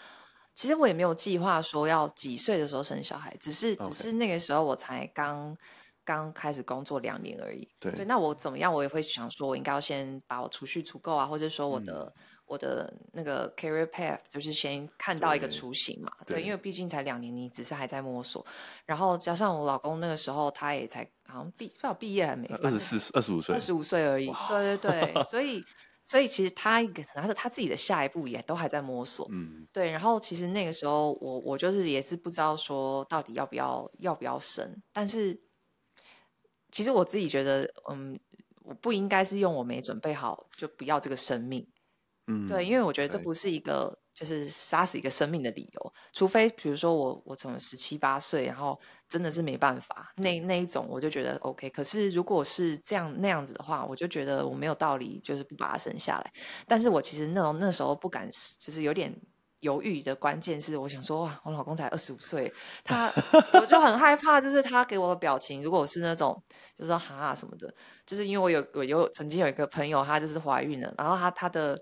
[0.54, 5.56] 其实我也没有计划说要几岁的时候生小孩，只是只是那个时候我才刚
[6.04, 7.68] 刚开始工作两年而已。
[7.80, 12.12] 对，对，那我怎么样，我也会想说，我应该要先把我储蓄足够啊，或者说我的。
[12.16, 18.44] 嗯我的那个 career path 就是先看到一个雏形嘛，对，对，因为毕竟才两年，你只是还在摸索，
[18.86, 25.62] 然后加上我老公那个时候他也才好像毕不知道毕业还没，二十四二十五岁，二十五岁而已，对对对， 所以
[26.02, 26.80] 所以其实他
[27.14, 35.38] 拿着他自己的下一步也都还在摸索，嗯，对，然后其实那个时候我我就是也是不知道说到底要不要要不要生，但是
[36.70, 38.18] 其实我自己觉得，嗯，
[38.62, 41.66] 我不应该是用我没准备好就不要这个生命。
[42.28, 51.70] 嗯，对，因为我觉得这不是一个就是杀死一个生命的理由，除非比如说我我从十七八岁，然后真的是没办法，那那一种我就觉得 OK。
[51.70, 56.32] 可是如果是这样那样子的话，我就觉得我没有道理就是不把他生下来。
[56.66, 58.28] 但是我其实那种那时候不敢，
[58.60, 59.10] 就是有点
[59.60, 62.52] 犹豫的关键是，我想说哇，我老公才二十五岁，
[62.84, 63.10] 他
[63.54, 66.42] 我就很害怕，就是他给我的表情，如果我是那种
[66.76, 67.72] 就是说哈什么的，
[68.04, 71.80] 就是因为我有我有曾经有一个朋友，她就是怀孕了，然后她她的。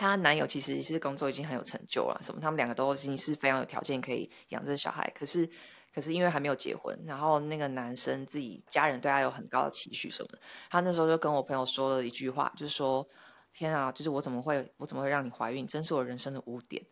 [0.00, 5.46] 她男友其实是工作已经很有成就了，什么他们两个都已经是非常有条件可以养这个小孩，可是
[5.94, 10.38] 可是因为还没有结婚，然后那个男生自己家人对他有很高的期许什么的，
[10.70, 13.06] 他那时候就跟我朋友说了一句话，就是说
[13.52, 16.82] 天啊，就是我怎么会我怎么会让你怀孕，真是我人生的污点。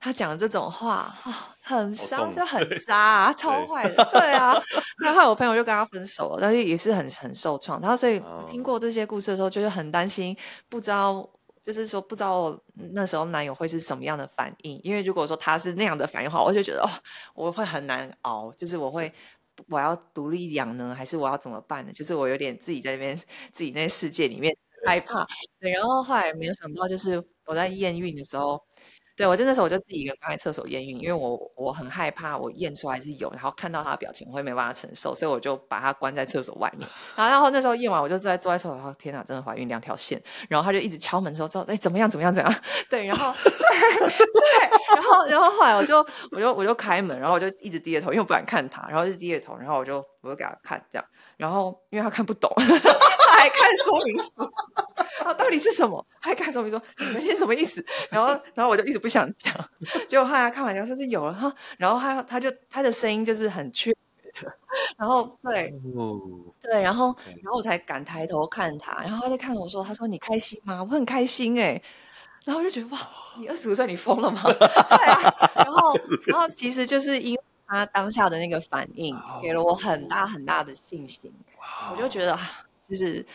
[0.00, 4.58] 他讲的这种话啊，很伤，就很渣啊， 超坏的，对啊。
[5.02, 7.78] 然后我朋友就跟他分手了，但是也是很很受创。
[7.82, 10.34] 然后所以听过这些故事的时候，就是很担心，
[10.70, 11.28] 不知道。
[11.68, 12.58] 就是说，不知道
[12.92, 16.88] 那时候男友会是什么样的反应，因为如果说他是那样的反应的话，我就觉得哦，
[17.34, 18.50] 我会很难熬。
[18.52, 19.12] 就是我会，
[19.68, 21.92] 我要独立养呢，还是我要怎么办呢？
[21.92, 23.14] 就是我有点自己在那边
[23.52, 24.56] 自己那世界里面
[24.86, 25.26] 害怕。
[25.60, 28.58] 对，然后后来没有想到，就是我在验孕的时候。
[29.18, 36.88] 对，我真的时候我就自己一个人在厕所验孕，因为我我很害怕我验出来是有，然后看到他的表情我会没办法承受，所以我就把他关在厕所外面。
[37.16, 40.22] 然后，然后那时候验完，我就在坐在厕所，说天哪，真的怀孕两条线。
[40.48, 42.54] 然后他就一直敲门说，说哎怎么样怎么样怎样？
[42.88, 45.98] 对，然后 对，然后然后后来我就
[46.30, 51.04] 我就我就开门，然后我就一直低着头，因为我不敢看他，然后一直低着头，然后我就我就给他看这样，
[51.36, 52.48] 然后因为他看不懂。
[53.38, 54.42] 还看说明书，
[55.24, 56.04] 啊，到底是什么？
[56.20, 57.84] 还看说明书，你们是什么意思？
[58.10, 59.54] 然后，然后我就一直不想讲，
[60.08, 63.92] 结果后来看完之后说是有了哈，然后他他就他的声音就是很缺
[64.42, 64.52] 的，
[64.98, 66.20] 然后对，哦、
[66.60, 70.82] 对，然后然后我才敢抬头看他，然后他就看我说，他说你开心吗？
[70.82, 71.80] 我很开心哎，
[72.44, 72.98] 然后我就觉得哇，
[73.38, 74.42] 你二十五岁你疯了吗？
[74.44, 75.94] 对啊，然后
[76.26, 81.32] 然后其实就是因为他当下的那个反应，给了我很大很大的信心，
[81.92, 82.36] 我就觉得。
[82.88, 83.26] 就是，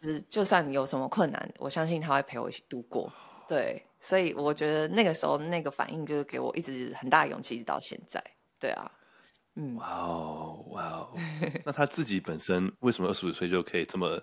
[0.00, 3.12] 就是，就算你有什么困难，我相信他会陪我一起度过。
[3.46, 8.22] 对，所以我觉得那个时候那个反应，就是给我一直很大的勇气，到现在。
[8.58, 8.90] 对啊，
[9.56, 11.12] 嗯，哇哦，哇哦，
[11.64, 14.22] 那他自己本身为什么二十五岁就可以这么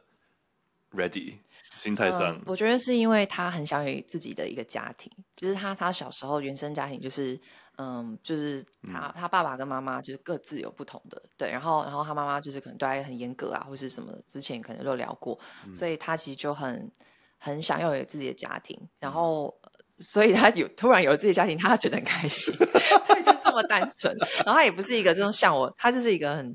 [0.92, 1.36] ready？
[1.76, 7.40] 心态上、嗯，我觉得是因为他很想有自己的一个家庭，就是他他小时候原生家庭就是，
[7.82, 8.62] 嗯，就是
[8.92, 16.92] 他、嗯、他爸爸跟妈妈就是各自有不同的，对，然后然后他妈妈就是可能对他很严格啊，或是什么，之前可能都聊过，嗯、所以他其实就很
[17.38, 19.58] 很想要有自己的家庭，然后
[19.98, 22.54] 所以他有突然有了自己的家庭，他觉得很开心，
[23.08, 24.14] 他就这么单纯，
[24.46, 26.54] 然后他也不是一个这种像我，他就是一个很，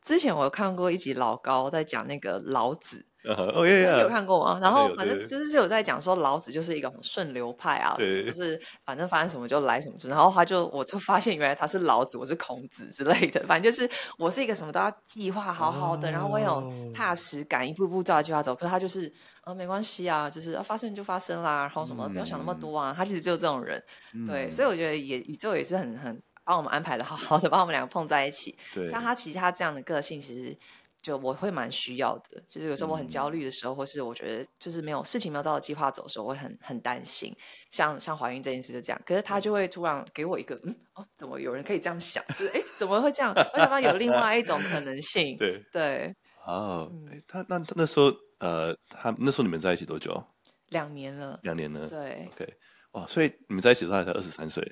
[0.00, 3.04] 之前我有看过一集老高在讲那个老子。
[3.24, 4.58] 有看过吗？
[4.60, 13.40] 然后反正就是有在讲说老子就是一个很顺流派啊，就是反正发生什么就来什么，然后他就我就发现原来他是老子，我是孔子之类的。
[13.46, 16.16] 反正就是我是一个什么都要计划好好的，oh.
[16.16, 18.54] 然后我有踏实感，一步步照计划走。
[18.54, 19.12] 可是他就是
[19.44, 22.92] 呃没关系啊，就是发生就发生啦，然后什么、嗯、不要想那么多啊。
[22.96, 23.80] 他其实就是这种人，
[24.14, 28.58] 嗯、对，所以我觉得也宇宙也是很很帮我们安排的好好的， 把我们两个碰在一起。
[28.74, 30.58] 对像他其他这样的个性，其实。
[31.02, 37.36] 就我会蛮需要的，就是有时候我很焦虑的时候，嗯、或是我觉得就是没有事情没有照着计划走的时候，我会很很担心。
[37.72, 42.22] 像像怀孕这件事就这样，可是他就会突然给我一个嗯哦，怎么有人可以这样想？
[42.28, 43.34] 就是哎，怎么会这样？
[43.34, 45.36] 为什么有另外一种可能性？
[45.40, 46.14] 对对。
[46.46, 50.22] 哦，嗯、他那那时候呃，他那时候你们在一起多久？
[50.68, 51.38] 两年了。
[51.42, 51.88] 两年了。
[51.88, 52.28] 对。
[52.32, 52.54] OK，
[52.92, 54.62] 哇，所以你们在一起的时候他才二十三岁，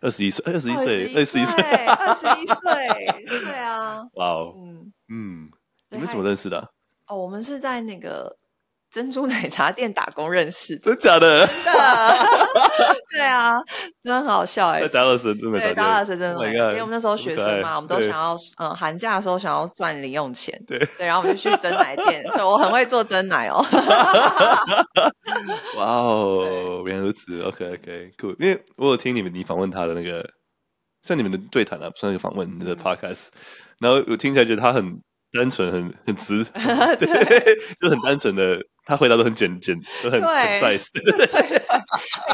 [0.00, 4.02] 二十一岁，二十一岁，二十一岁，二十一岁，对啊。
[4.14, 5.50] 哇哦，嗯嗯。
[5.90, 6.68] 你们怎么认识的、啊？
[7.06, 8.36] 哦，我们是在那个
[8.90, 10.94] 珍珠奶茶店打工认识的。
[10.94, 11.46] 真假的？
[11.46, 11.70] 真的。
[13.10, 13.54] 对啊，
[14.04, 14.82] 真的很好笑哎。
[14.82, 15.58] 在达乐斯真的。
[15.58, 16.36] 对，达乐斯真的。
[16.36, 20.56] Oh、因为我们那时候学生嘛，我们都想要嗯，寒假的时候想要赚零用钱。
[20.68, 20.78] 对。
[20.96, 23.60] 对，然后我们就去蒸奶店，所以我很会做蒸奶哦。
[25.76, 27.42] 哇哦，原来如此。
[27.42, 28.36] OK，OK，Cool。
[28.38, 30.24] 因为我有听你们你访问他的那个，
[31.02, 33.32] 像你们的对谈啊，不算是访问你的 Podcast，、嗯、
[33.80, 35.00] 然后我听起来觉得他很。
[35.32, 36.44] 单纯很很直，
[36.98, 37.06] 对，
[37.80, 41.58] 就很单纯的，他回答都很简简，都很对 对，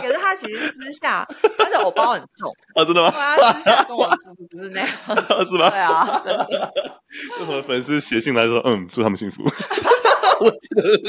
[0.01, 1.26] 可是他其实私下，
[1.59, 3.11] 他的偶包很重啊， 真的吗？
[3.11, 4.09] 他私下跟我
[4.51, 4.88] 不是那样，
[5.47, 5.68] 是吗？
[5.70, 6.72] 对啊，真的。
[7.38, 9.42] 为什么粉丝写信来说，嗯，祝他们幸福？
[10.40, 10.51] 我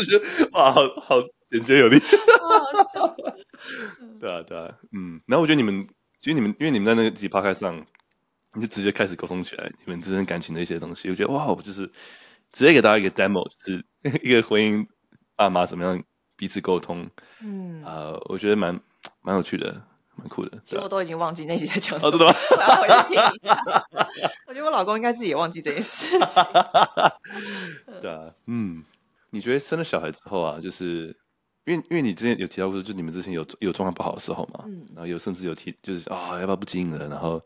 [0.04, 3.16] 觉得，哇，好好简洁有力，好笑。
[4.20, 5.88] 对啊，对啊，嗯，然后我觉得你们，
[6.22, 7.86] 其实你们，因为你们在那个集 podcast 上。
[8.58, 11.86] 你就直接开始沟通起来，你们之间感情的一些东西，我觉得哇，我就是
[12.52, 13.86] 直接给大家一个 demo，就是
[14.24, 14.84] 一个婚姻
[15.36, 16.04] 爸妈怎么样
[16.36, 17.08] 彼此沟通，
[17.42, 18.80] 嗯啊、呃，我觉得蛮
[19.22, 19.80] 蛮有趣的，
[20.16, 20.60] 蛮酷的。
[20.66, 22.34] 其实我都已经忘记那集在讲什么，哦、真的吗？
[22.82, 23.64] 我要回去听一下。
[24.48, 26.44] 我觉得我老公应该自己也忘记这件事情。
[28.02, 28.84] 对啊，嗯，
[29.30, 31.16] 你觉得生了小孩之后啊，就是
[31.66, 37.40] 因为因为你之前有提到过，就你们之前有有状况不好的时候嘛，嗯，然后有甚至有提就是啊、哦，要不要不经营了，然后。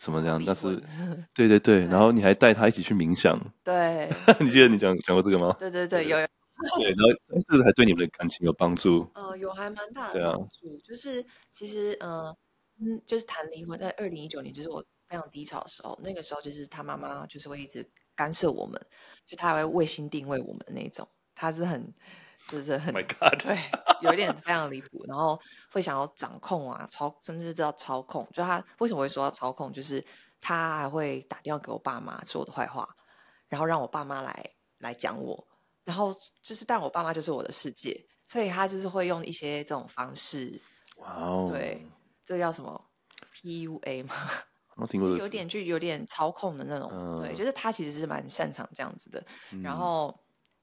[0.00, 0.42] 什么这样？
[0.46, 0.80] 但是，
[1.34, 3.38] 对对对， 然后你还带他一起去冥想。
[3.62, 4.08] 对，
[4.40, 5.54] 你记得你讲讲过这个吗？
[5.60, 6.16] 对对对，有。
[6.16, 9.10] 对，然后这个还对你们的感情有帮助。
[9.14, 10.78] 呃，有还蛮大的帮助。
[10.84, 12.34] 就是其实，呃，
[12.80, 18.78] 嗯，就是谈离婚，在二零一九年，就是我非常低潮的时候，那个时候就是他妈妈就是会一直干涉我们，
[19.26, 21.92] 就他还会卫星定位我们的那种，他是很。
[22.48, 23.56] 就是很、oh、my God 对，
[24.00, 28.28] 有一点非常离谱，然后会想要掌控啊，操，甚至知道操控。
[28.32, 30.04] 就他为什么会说要操控，就是
[30.40, 32.88] 他还会打电话给我爸妈说我的坏话，
[33.48, 35.46] 然后让我爸妈来来讲我，
[35.84, 36.12] 然后
[36.42, 40.60] 就是但我爸妈就是我的世界，所以他就是会用一些这种方式。
[40.96, 41.86] 哇哦对，
[42.24, 42.84] 这个叫什么
[43.34, 44.14] PUA 吗？
[44.74, 46.90] 我听过，有点就有点操控的那种。
[46.90, 50.18] Uh, 对，就是他其实是蛮擅长这样子的，嗯、然后。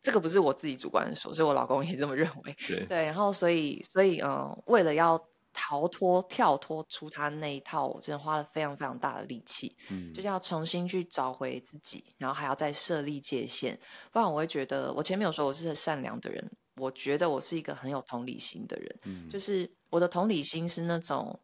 [0.07, 2.55] 这个不是我自己主观说，是我老公也这么认为。
[2.65, 13.77] 对，对，然后所以所以嗯，为了要逃脱、跳脱出他那一套，我真的花了非常非常大的力气，嗯，就是要重新去找回自己，然后还要再设立界限，
[14.13, 21.37] 不然我会觉得，我前面有说我是善良的人，我觉得我是一个很有同理心的人，嗯，就是我的同理心是那种，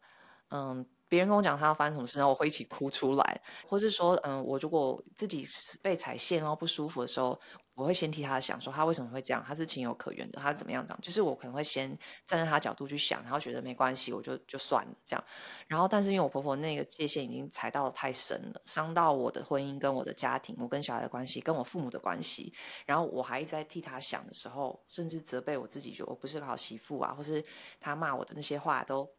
[0.51, 0.85] 嗯。
[1.09, 5.45] 别人跟我讲他要发生什么事，然后我会一起哭出来，或是说，嗯，我如果自己
[5.79, 7.39] 被踩线然后不舒服的时候，
[7.75, 11.89] 我会先替他想，说他为什么会这样，他是情有可原的，他是怎么样这样，就是我可能会先
[12.25, 15.23] 站在他角度去想，然后觉得没关系，我就就算了这样。
[15.67, 22.53] 然后，但是因为我婆婆那个界限已经踩到太深了，伤到我的婚姻跟我的家庭，我跟小孩的关系，跟我父母的关系，
[22.85, 27.43] 然后我还一直在替他想的时候，甚至责备我自己，就我不是个好媳妇啊，或是
[27.79, 29.09] 他骂我的那些话都。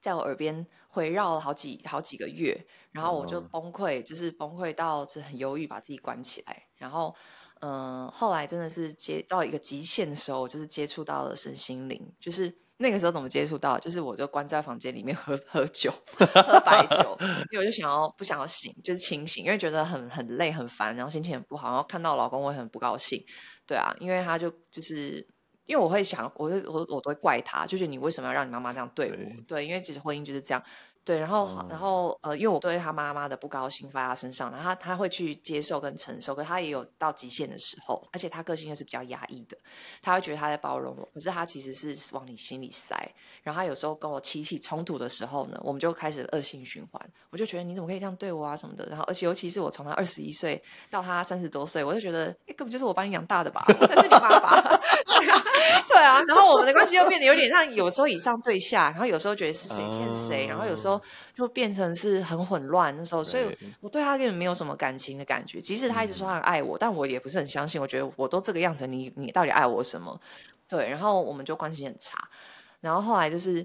[0.00, 2.56] 在我耳边回绕了好几好几个月，
[2.92, 6.68] 然后我就崩溃，就是崩溃到就很忧郁，把自己关起来。
[6.76, 13.78] 然后，嗯、呃，后来真的是接到一个极限的时候，我就是接触到了身心灵，就是那个时候怎么接触到？
[13.78, 17.16] 就是我就关在房间里面 喝喝酒，喝白酒，
[17.52, 23.24] 因为我就想要不想要醒，就是清醒，因为觉得很很累很烦，然后心情很不好，然后看到老公我也很不高兴。
[23.66, 25.26] 对啊，因为他就就是。
[25.68, 29.16] 因为我会想，我会我我都会怪他，就是你为什么要让你妈妈这样对我？
[29.16, 30.62] 对，对，因为其实婚姻就是这样。
[31.08, 39.56] 对，然后、哦、然后呃，因为我对他妈妈的不高兴发在他身上，然后他他会去接受跟承受，可是他也有到极限的时候，而且他个性又是比较压抑的，
[40.02, 42.94] 他会觉得他在包容我，可是他其实是往你心里塞。
[43.42, 47.10] 然后他有时候跟我起起冲突的时候呢，我们就开始恶性循环。
[47.30, 48.84] 我就觉得你怎么可以这样对我啊什么的。
[48.90, 54.57] 然后而且尤其是我从他二十一岁到他三十多岁，我就觉得哎，根本就是我把你养大的吧，我才是你爸爸。
[54.68, 55.44] 对啊，
[55.88, 56.22] 对啊。
[56.28, 61.00] 然后我们的关系又变得有点像有时候以上对下，然后有时候觉得是谁欠谁，然后有时候。
[61.38, 63.46] 就变成是很混乱那时候，所以
[63.80, 65.60] 我对他根本没有什么感情的感觉。
[65.60, 67.80] 即使他一直说他很爱我，但我也不是很相信。
[67.80, 70.20] 我觉得我都这个样子，你你到底爱我什么？
[70.68, 72.18] 对，然后我们就关系很差。
[72.80, 73.64] 然后后来就是。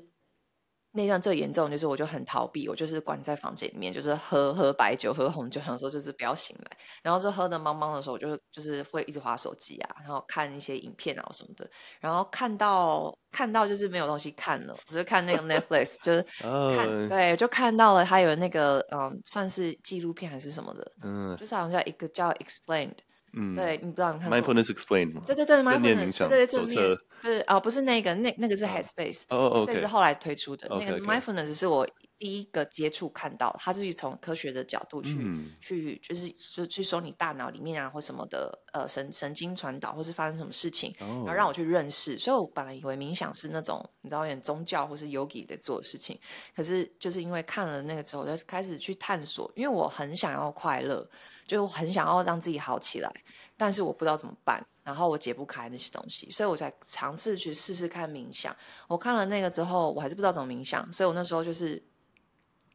[0.95, 6.77] 那段最严重就是，我就很逃避，我就是关在房间里面，就是喝喝白酒、喝红酒，想说就是不要醒来。
[7.01, 11.67] 然后就喝的茫茫的时候，我就就是会一直划手机啊，然后看一些影片啊什么的。
[11.99, 17.09] 然后看到看到就是没有东西看了，我就看那个 Netflix，就是看、oh.
[17.09, 22.97] 对，就看到了他有那个嗯，算是纪录片还是什么的，嗯，就是好像叫一个叫 Explained。
[23.35, 25.23] 嗯，对，你不知道你看过 Mindfulness Explained 吗？
[25.25, 30.67] 对对对，Mindfulness，对对正念，对哦，不是那个，那那个是 Headspace，哦哦，这是后来推出的。
[30.69, 31.87] 那个 Mindfulness 是我
[32.19, 35.17] 第一个接触看到，它是从科学的角度去
[35.59, 42.19] 去，就是就去说你大脑里面啊或什么的呃神神经传导，或是发生什么事情，然后让我去认识。
[42.19, 46.19] 所以我本来以为冥想是那种你知道有点宗教或是 Yogi 在做的事情，
[46.55, 51.09] 可是就是因为看了那个之后，我就开始去探索，因为我很想要快乐。
[51.45, 53.11] 就很想要让自己好起来，
[53.57, 58.55] 但是我不知道怎么办，然后我解不开那些东西，所以我才尝试去试试看冥想。
[58.87, 61.81] 我看了那个之后，我还是不知道怎么冥想，所以我那时候就是，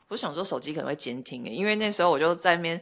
[0.08, 2.80] 我想说手机可能会监听，因为那时候我就在那边，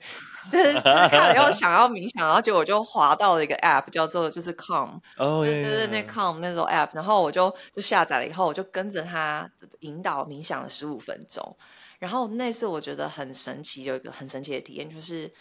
[0.50, 11.56] 就是看了以后想要冥想，然后结果我就滑到了一个 app，叫做就是 Calm，哦，对对对，那 Calm 那种 app，然后我就就下载了以后，我就跟着他引导冥想了十五分钟，
[11.98, 15.32] 然后那次我觉得很神奇，有一个很神奇的体验就是。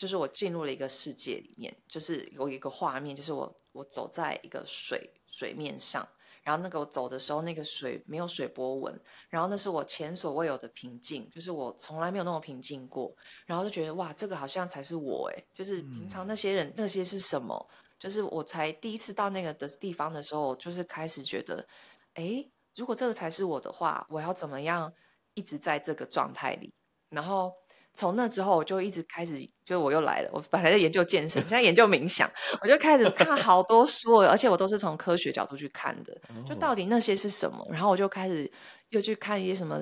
[0.00, 6.08] 就是我进入了一个世界里面，就是有一个画面，就是我我走在一个水水面上，
[6.42, 8.98] 然后那个我走的时候，那个水没有水波纹，
[9.28, 17.68] 然后那是我前所未有的平静，就是我从来没有那么平静过，然后就觉得哇，这个好像才是我诶，就是平常那些人、嗯、那些是什么？
[17.98, 21.68] 就是我才第一次到那个的地方的时候，就是开始觉得，
[22.14, 24.90] 诶，如果这个才是我的话，我要怎么样
[25.34, 26.72] 一直在这个状态里？
[27.10, 27.52] 然后。
[28.00, 30.30] 从那之后，我就一直开始，就我又来了。
[30.32, 32.30] 我本来在研究健身， 现在研究冥想，
[32.62, 36.18] 我就开始看好多书，而且我都是从科学角度去看的。
[36.48, 37.62] 就到底那些是什么？
[37.70, 38.50] 然后我就开始
[38.88, 39.78] 又去看一些什么，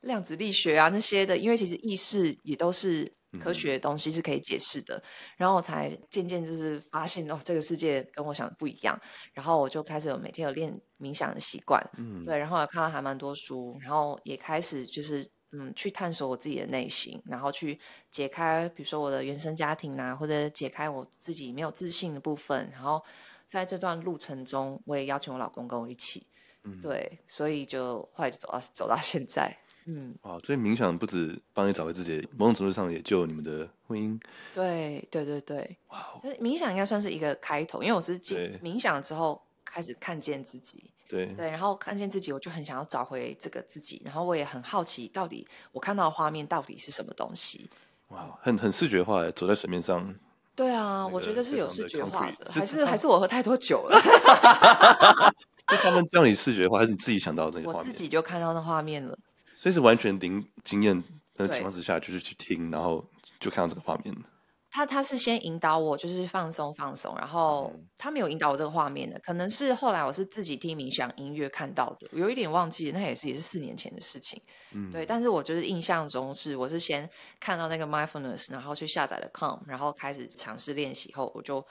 [0.00, 1.36] 量子力学啊那些的。
[1.36, 5.00] 因为其实意识也都是科学的东西，是可以解释的。
[5.36, 9.00] 然后我才渐渐就是发现哦，这个世界跟我想的不一样。
[9.32, 12.36] 然后我就开始有每天有练冥想的习惯，嗯，对。
[12.36, 15.30] 然后我看了还蛮多书，然后也开始就是。
[15.56, 17.78] 嗯，去探索我自己的内心，然后去
[18.10, 22.68] 解开，比如说我的原生家庭啊，或者解开我自己没有自信的部分。
[22.72, 23.00] 然后
[23.48, 26.26] 在这段路程中，我也邀请我老公跟我一起。
[26.64, 29.56] 嗯，对，所以就后来就走到走到现在。
[29.86, 34.20] 嗯，哇，所以冥想不止帮你找回自己，某种程度上也救你们的婚姻。
[34.52, 40.90] 对对对对，哇，冥想应该算是一个开头，因为我是进冥想之后开始看见自己。
[41.08, 47.68] 对对，然后看见自己，我就很想要找回这个自己，然后我也很好奇，到底我看到的画面到底是什么东西？
[48.08, 50.14] 哇，很很视觉化，走在水面上。
[50.56, 53.98] 对啊，我觉得是有视觉化的，还是还是我喝太多酒了？
[55.66, 57.88] 就他们叫你视觉化，还是你自己想到的那个画面？
[57.88, 59.18] 我自己就看到那画面了。
[59.56, 61.02] 所以是完全零经验
[61.34, 63.04] 的情况之下，就是去听，然后
[63.40, 64.14] 就看到这个画面。
[64.74, 77.08] 他他是先引导我，就是放松放松，然后他没有引导我这个画面的，可能是后来我是自己听冥想音乐看到的，我有一点忘记，那也是也是四年前的事情，嗯，对，但是我就是印象中是我是先
[77.38, 81.64] 看到那个 mindfulness，然后去下载了 Calm，然后开始尝试练习后，我就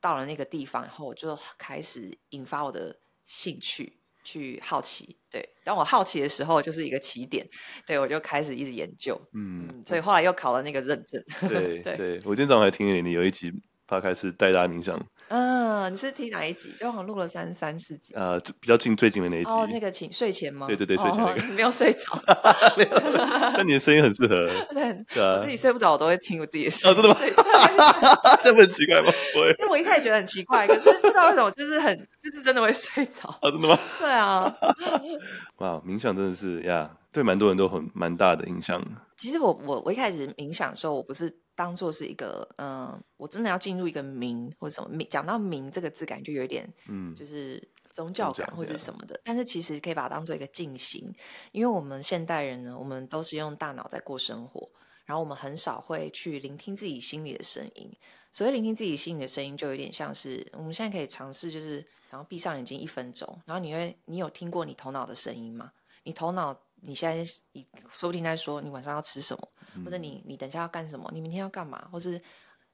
[0.00, 3.99] 到了那个地方以后，我就开始引发我的兴趣。
[4.24, 7.48] 去好奇，对，当我好奇的时候，就是一个起点，
[7.86, 13.52] 对，我就开始一直研究，嗯，所以后来又考了那个认证，对 对，对，我今天早上还听你，你有一集
[13.86, 15.00] 他开始带大家冥想。
[15.30, 16.74] 嗯，你是听哪一集？
[16.76, 18.12] 就好像录了三三四集。
[18.14, 19.50] 呃，比较近最近的那一集。
[19.50, 20.66] 哦，那个请睡前吗？
[20.66, 21.40] 对对对，睡前那个。
[21.40, 22.20] 你 没有睡着。
[22.76, 22.90] 没有。
[23.56, 24.48] 但你的声音很适合。
[24.74, 25.38] 对啊。
[25.38, 26.98] 我自己睡不着，我都会听我自己的声音。
[26.98, 28.40] 哦，真的吗？
[28.42, 29.12] 这么很奇怪吗？
[29.36, 29.52] 我。
[29.52, 33.28] 其实我一开始觉得很奇怪，可是不知道为什么，就是很，就是真的会睡着。
[33.40, 33.78] 啊，真的吗？
[34.00, 34.52] 对啊。
[35.58, 38.82] 哇，冥想真的是呀，对蛮多人都很蛮大的影响。
[39.16, 41.32] 其实我我我一开始冥想的时候，我不是。
[41.60, 49.14] 当做是一个，嗯、呃，我真的要进入一个冥或者什么冥，讲到冥这个字，感觉有一点，嗯，就是宗教感或者什么的。
[49.16, 51.14] 嗯、但是其实可以把它当做一个静心，
[51.52, 54.66] 因为我们现代人呢，我们都是用大脑在过生活，
[55.04, 57.92] 然后我们很少会去聆听自己心里的声音。
[58.32, 65.70] 所以聆听自己心里的声音，就有点像是我们现在可以尝试，就是然后闭上眼睛一分钟，然后你会，你有听过你头脑的声音吗？
[66.04, 66.58] 你头脑。
[66.82, 72.20] 你现在你说不定在说你晚上要吃什么，嗯、或者你你等一下要干什么，你明天要干嘛，或是，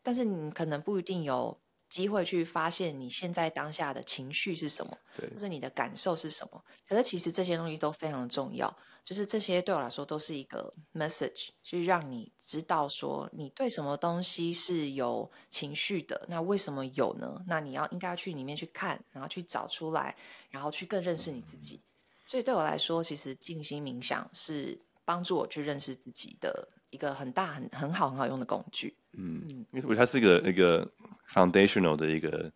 [0.03, 6.65] 但是你可能不一定有机会去发现你现在当下的情绪是什么，对，或者你的感受是什么。
[6.89, 17.41] 可是其实这些东西都非常的重要，就是这些对我来说都是一个 message，去让你知道说你对什么东西是有情绪的，那为什么有呢？
[17.47, 20.17] 那你要应该要去里面去看，然后去找出来，
[20.51, 21.81] 然后去更认识你自己。
[22.27, 28.97] 嗯所以对我来说，其实静心冥想是帮助我去认识自己的一个很大、很很好、很好用的工具。
[29.17, 30.85] 嗯，因为我觉得它是一个一个
[31.29, 32.53] foundational 的一个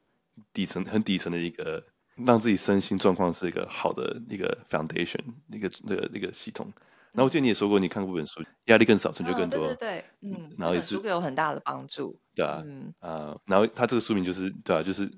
[0.53, 1.81] 底层、很底层的一个
[2.17, 5.21] 让自己身心状况是一个好的一个 foundation，
[5.53, 6.67] 一个这个一个系统。
[7.13, 9.67] 然后我记得你也说过，你看过本书《压力更少，成就更多》哦。
[9.67, 12.21] 对对对，嗯，然后也是书给我很大的帮助。
[12.35, 15.09] 对啊，嗯啊、呃，然后他这个书名就是对啊，就是。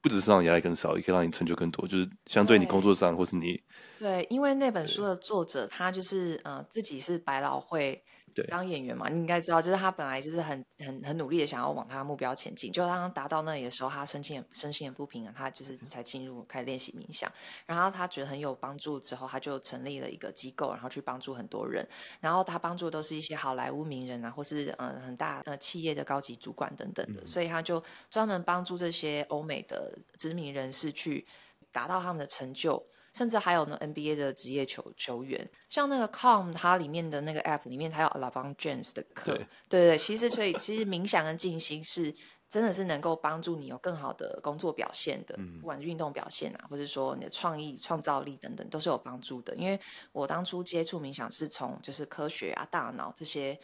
[0.00, 1.86] 不只是让你压力更少，也可以让你成就更多。
[1.86, 3.60] 就是相对你工作上，或是你
[3.98, 8.02] 对，因为那本书的作者他就是呃自己是百老汇。
[8.44, 12.70] 当演员嘛，你应该知道，就是他本来就是很很很努力的想要往他的目标前进。
[12.72, 17.30] 就当他达到那里的时候，他身心身心很不平衡，他就是才进入开始练习冥想。
[17.66, 21.86] 然后他觉得很有帮助之后，他就成立了一个机构，然后去帮助很多人。
[22.20, 27.26] 然后他帮助的都是一些好莱坞名人啊，或是嗯很大呃企业的高级主管等等的。
[27.26, 31.26] 所以他就专门帮助这些欧美的知名人士去
[31.72, 32.84] 达到他们的成就。
[33.18, 42.14] 甚至还有呢，NBA 的职业球球员，像那个 Calm，它里面的那个 App 里面，它有 LeBron James 的课，对对对，其实所以其实冥想跟静心是
[42.48, 49.52] 真的是能够帮助你有更好的工作表现的，嗯、不管是运动表现啊，或者说你的创意、创造力等等，都是有帮助的。
[49.56, 49.80] 因为
[50.12, 53.58] 我当初接触冥想是从就是科学啊、大脑这些。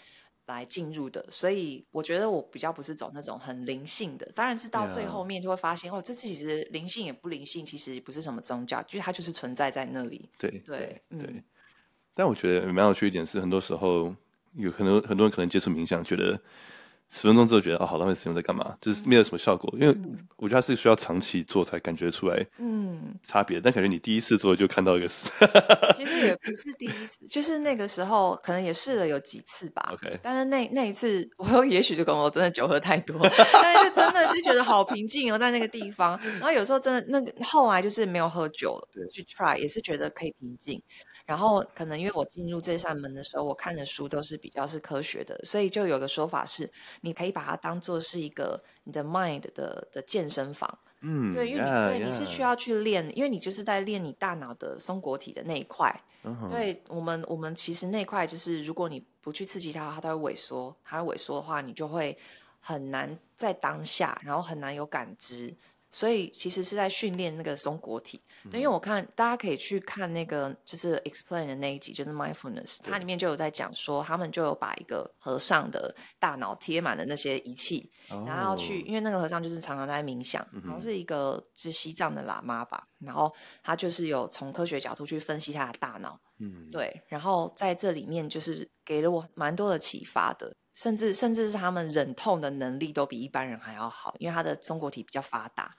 [0.46, 10.28] 来进入的，所以我觉得我比较不是走那种很灵性的，当然是到最后面就会发现.哦，这其实灵性也不灵性，其实不是什么宗教，就是它就是存在在那里。
[10.38, 11.44] 对对对，嗯。
[12.14, 14.14] 但我觉得蛮有趣一点是，很多时候
[14.54, 16.40] 有很多很多人可能接触冥想，觉得。
[17.14, 18.76] 十分钟之后觉得啊、哦，好浪费时间在干嘛？
[18.80, 19.96] 就是没有什么效果，嗯、因为
[20.36, 23.60] 我觉得它是需要长期做才感觉出来，嗯，差别。
[23.60, 25.06] 但感觉你第一次做就看到一个，
[25.94, 29.90] 其实也不是第一次， 就是那个时候可能也试了有几次吧。
[29.92, 33.16] OK，但是那那一次，我也许就跟我真的酒喝太多，
[33.62, 36.18] 但是真的是觉得好平静哦，在那个地方。
[36.40, 40.82] 然后有时候真的那个后来就是没有喝酒对去 try，也是觉得可以平静。
[41.26, 46.70] 然后可能因为我进入这扇门的时候，我看的书都是比较是科学的，所以就有个说法是，
[47.04, 50.78] 你可以把它当做是一个你的 mind 的的健身房。
[51.02, 55.94] 嗯，对，因为你 yeah, 对你是需要去练.因为你就是在练你大脑的松果体的那一块。
[56.24, 56.48] Uh huh.
[56.48, 60.74] 对我们，我们其实那块就是如果你不去刺激它，它都会萎缩。
[60.82, 62.16] 它会萎缩的话，你就会
[62.58, 65.54] 很难在当下，然后很难有感知。
[65.94, 83.32] 所以其实是在训练那个松果体，嗯、因为我看大家可以去看那个就是 explain 的那一集，就是 mindfulness，它里面就有在讲说，他们就有把一个和尚的大脑贴满了那些仪器，哦、然后去，因为那个和尚就是常常在冥想，然后是一个就是西藏的喇嘛吧，然后
[83.62, 90.52] 他就是有从科学角度去分析他的大脑，嗯，对，然后在这里面就是给了我蛮多的启发的。
[90.74, 95.72] 甚至甚至是他们忍痛的能力都比一般人还要好，因为他的松果体比较发达。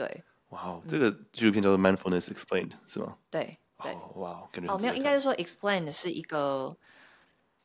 [0.00, 3.18] 对，哇哦，这个纪录片叫做《Mindfulness Explained》是吗？
[3.30, 6.74] 对对，哇，哦，没有，应该是说 Explained 是一个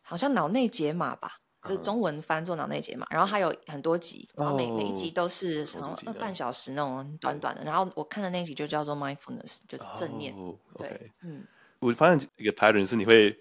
[0.02, 10.36] 好像脑内解码吧，就是中文翻做脑内解码，然后它有很多集，然后每每一集都是什么二半小时那种短短的，然后我看的那集就叫做 Mindfulness，就是正念。
[10.78, 11.48] 对，嗯，
[11.80, 13.40] 我发现一个 pattern 是你会。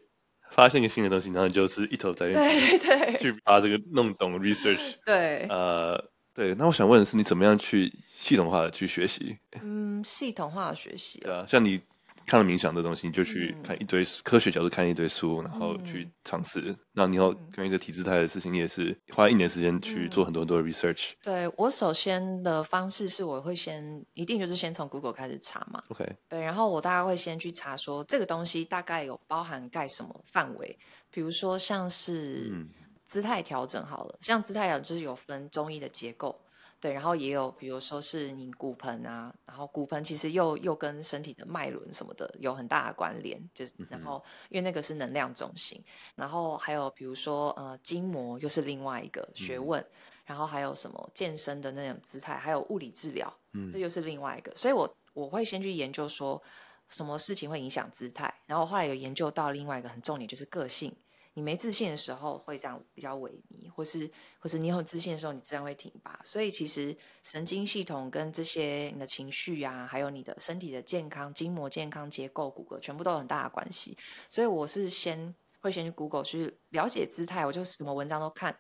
[0.51, 4.95] 发现一个新的东西，然后你就是一头栽进去，对对，去把这个弄懂 research。
[5.05, 5.97] 对，呃，
[6.35, 6.55] 对。
[6.55, 9.39] 那我想问的是，你怎么样去系统化的去学习？
[9.63, 11.21] 嗯，系统化的学习。
[11.21, 11.81] 对啊，像你
[12.27, 16.75] 看了冥想的东西，你就去看一堆、嗯、科学角度看一堆书，然后去尝试。
[16.93, 21.13] 那、嗯、你要跟一个体质态的事情，你也是花一年时间去做很多很多的 research。
[21.23, 25.83] 对，我首先的方式是，我会先一定就是先从 Google 开始查嘛。
[25.89, 26.11] OK。
[26.27, 30.79] 对，然后我大概会先去查说这个东西大概有包含盖什么范围，
[31.11, 32.51] 比如说像是
[33.15, 36.37] 姿态调整好了，像姿态调整就是有分中医的结构。
[36.81, 45.81] 对，然后也有，比如说是你骨盆啊，然后骨盆其实又又跟身体的脉轮什么的有很大的关联，就是然后因为那个是能量中心，
[46.17, 49.91] 然后还有比如说呃筋膜又是另外一个学问，嗯、
[50.27, 56.43] 然后还有什么健身的那种姿态，还有物理治疗，嗯，这又是另外一个，所以我我会先去研究说
[56.91, 60.95] 什么事情会影响姿态，然后后来有研究到另外一个很重点就是个性。
[61.35, 64.09] 你没自信的时候会这样比较萎靡，或是
[64.39, 66.19] 或是你有自信的时候，你自然会挺拔。
[66.25, 73.99] 所以其实神经系统跟这些你的情绪、啊，还有你的身体的健康、筋膜健康、结构、骨骼，全部都有很大的关系。
[74.29, 78.57] 所以我是先会先去 Google 去了解姿态，我就什么文章都看，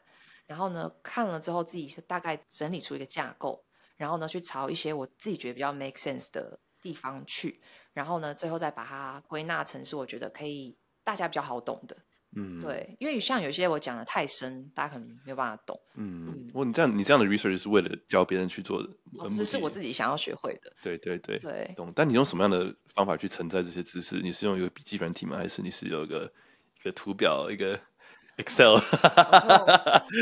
[0.47, 3.64] 然后呢看了之后自己大概整理出一个架构，
[3.97, 7.62] 然后呢去朝一些我自己觉得比较 make sense 的地方去，
[7.93, 11.97] 然后呢最后再把它归纳成是我觉得可以大家比较好懂的。
[12.37, 15.78] 嗯，对，因为像有些我讲的太深，大家可能没有办法懂。
[15.95, 20.72] 嗯，我、嗯、你这样你这样的 research 是为了教别人去做的，不是是我自己想要学会的。
[20.82, 21.93] 对对对对，懂。
[21.95, 24.20] 但你用什么样的方法去承载这些知识？
[24.20, 25.37] 你是用一个笔记软体吗？
[25.37, 26.32] 还是你是有一个
[26.80, 27.78] 一个图表一个
[28.39, 28.74] Excel？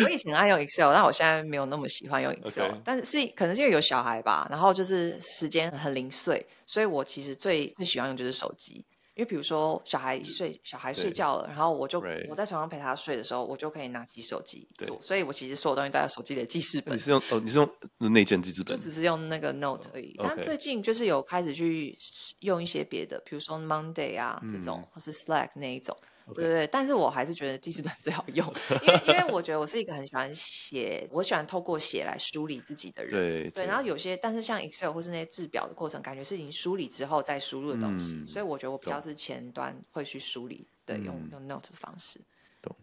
[0.04, 2.74] 我以前爱用 Excel，但我现在没有那么喜欢用 Excel。
[2.84, 8.84] 但是是可能是因为有小孩吧，然后就是时间很零碎，所以我其实最最喜欢用就是手机。
[9.14, 16.94] 因为比如说小孩睡，小孩睡觉了，然后我就我在床上陪他睡的时候，我就可以拿起手机做，所以我其实所有东西都在手机里记事本。
[16.94, 18.76] 你是用哦，你是用内建记事本？
[18.76, 20.14] 就只是用那个 Note 而已。
[20.18, 21.98] 但最近就是有开始去
[22.40, 25.96] 用一些别的，比如说 Monday 啊这种，或是 Slack 那一种。
[26.34, 28.46] 对对，但是我还是觉得记事本最好用，
[28.82, 33.12] 因为因为我觉得我是一个很喜欢写，我喜欢透过写来梳理自己的人。
[33.12, 42.20] 对对，对，然后有些，但是像 Excel 或是那些制表的过程，感觉是已经梳理之后再输入的东西，嗯，所以我觉得我比较是前端会去梳理，对，用用 Note 的方式。
[42.60, 42.74] 懂。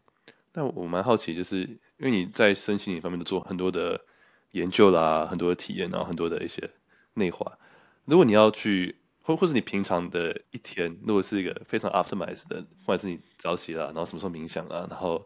[0.53, 3.99] 那我蛮好奇，就是因为你在身心灵方面都做很多的
[4.51, 6.69] 研究啦，很多的体验，然后很多的一些
[7.13, 7.57] 内化。
[8.05, 8.98] 如果你要去
[9.29, 15.23] 或或是你平常的一天，如果是一个非常 optimized 的，或者是你早起了，然后什么时候冥想啊，然后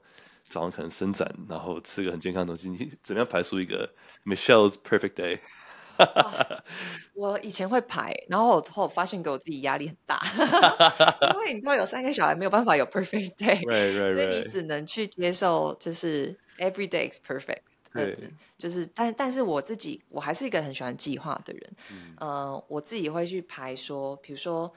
[0.49, 3.89] 早上可能伸展，然后吃个很健康的东西，你怎么样排出一个
[4.25, 5.39] Michelle's perfect day？
[7.15, 10.21] 我以前会排，然后我后发现给我自己压力很大，
[11.33, 13.63] 因为你知道有三个小孩，没有办法有 perfect day，right,
[13.97, 14.13] right, right.
[14.15, 17.61] 所以你只能去接受就是 every day is perfect。
[17.93, 21.75] 对，就是，但但是我自己，我还是一个很喜欢计划的人。
[21.91, 24.71] 嗯，呃，我自己会去排说，比如说，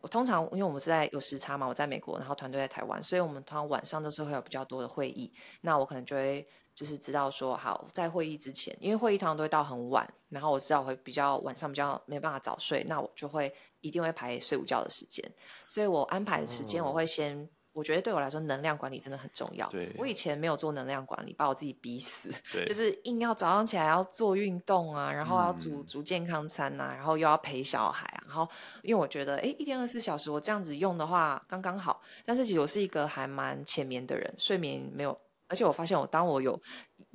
[0.00, 5.32] 我通常因为我们是在有时差嘛，我在美国，然后团队在台湾，所以我们通常晚上都是会有比较多的会议。
[5.62, 15.24] 那我可能就会就是知道说，好，在会议之前，因为会议通常都会到很晚，然后我知道我会比较晚上比较没办法早睡，那我就会一定会排睡午觉的时间。
[15.66, 17.48] 所以我安排的时间，我会先。
[17.78, 19.68] 哦我觉得对我来说，能量管理真的很重要。
[19.68, 22.28] 对，我以前没有做能量管理，把我自己逼死。
[22.52, 28.24] 对，就是硬要早上起来要做运动啊，然后要煮煮健康餐呐、啊，然后又要陪小孩啊。
[28.26, 28.48] 然后，
[28.82, 32.02] 因为我觉得，哎，一天二十四小时我这样子用的话，刚刚好。
[32.26, 35.16] 但是其实我是一个还蛮浅眠的人，睡眠没有，
[35.46, 36.60] 而且我发现我当我有。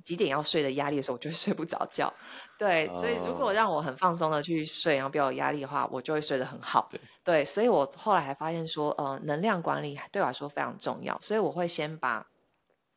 [0.03, 2.13] 几点要睡的压力的时候，我就会睡不着觉。
[2.57, 6.87] 对，所以如果让我很放松的去睡，然后不要有压力的话，我就会睡得很好。
[6.91, 11.17] 对，对，所以我后来还发现说，呃，能量管理对我来说非常重要。
[11.21, 12.25] 所以我会先把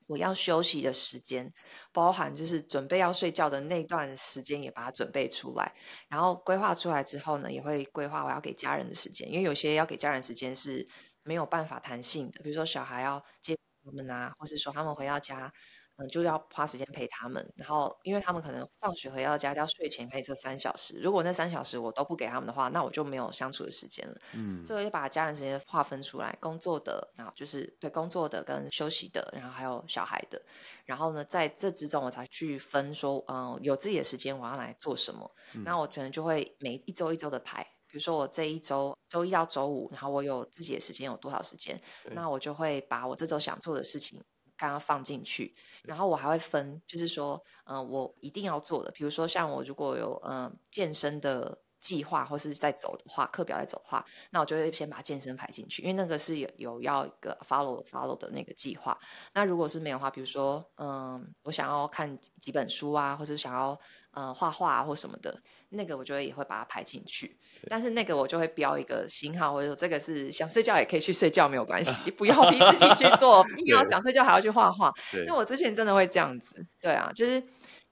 [0.08, 1.52] 我要休息的时间，
[1.92, 5.72] 包含就是准备要睡觉的那段时间，也把它准备出来。
[6.08, 10.86] 然后规划出来之后呢，也会规划我要给家人的时间，因为有些要给家人时间是
[11.22, 15.52] 没有办法弹性的，比如说小孩要接他们啊，或是说他们回到家。
[15.98, 21.00] 嗯，就要花时间陪他们，然后因为他们可能放学回到家，要睡前可以这三小时。
[21.00, 24.14] 如果那三小时我都不给他们的话，那我就没有相处的时间了。
[24.34, 30.40] 嗯，所以就把家人时间划分出来，工作的，然后就是对工作的跟休息的，然后还有小孩的。
[30.84, 35.34] 然后呢，在这之中我才去分说，嗯，有自己的时间我要来做什么。
[35.54, 41.80] 嗯，那我可能就会每一周一周的排，比如说我这一周周一到周五，然后我有自己的时间有多少时间，
[42.12, 44.22] 那我就会把我这周想做的事情。
[44.58, 45.54] 刚刚放进去，
[45.86, 58.98] 然后我还会分，就是说，嗯、我一定要做的，比如说像我如果有嗯、健身的计划或是在走的话，课表在走的话，那我就会先把健身排进去，因为那个是有有要一个 follow follow 的那个计划。
[59.32, 63.78] 那如果是没有的话，比如说，嗯、我想要看几本书啊，或者想要
[64.12, 67.38] 嗯、呃、画画啊或什么的，那个我觉得也会把它排进去。
[67.68, 74.92] 但是那个我就会标一个星号，或者说这个是想睡觉也可以去睡觉，没有关系，你 不要逼自己去做， 硬要想睡觉还要去画画。
[75.26, 77.42] 那我之前真的会这样子，对啊，就是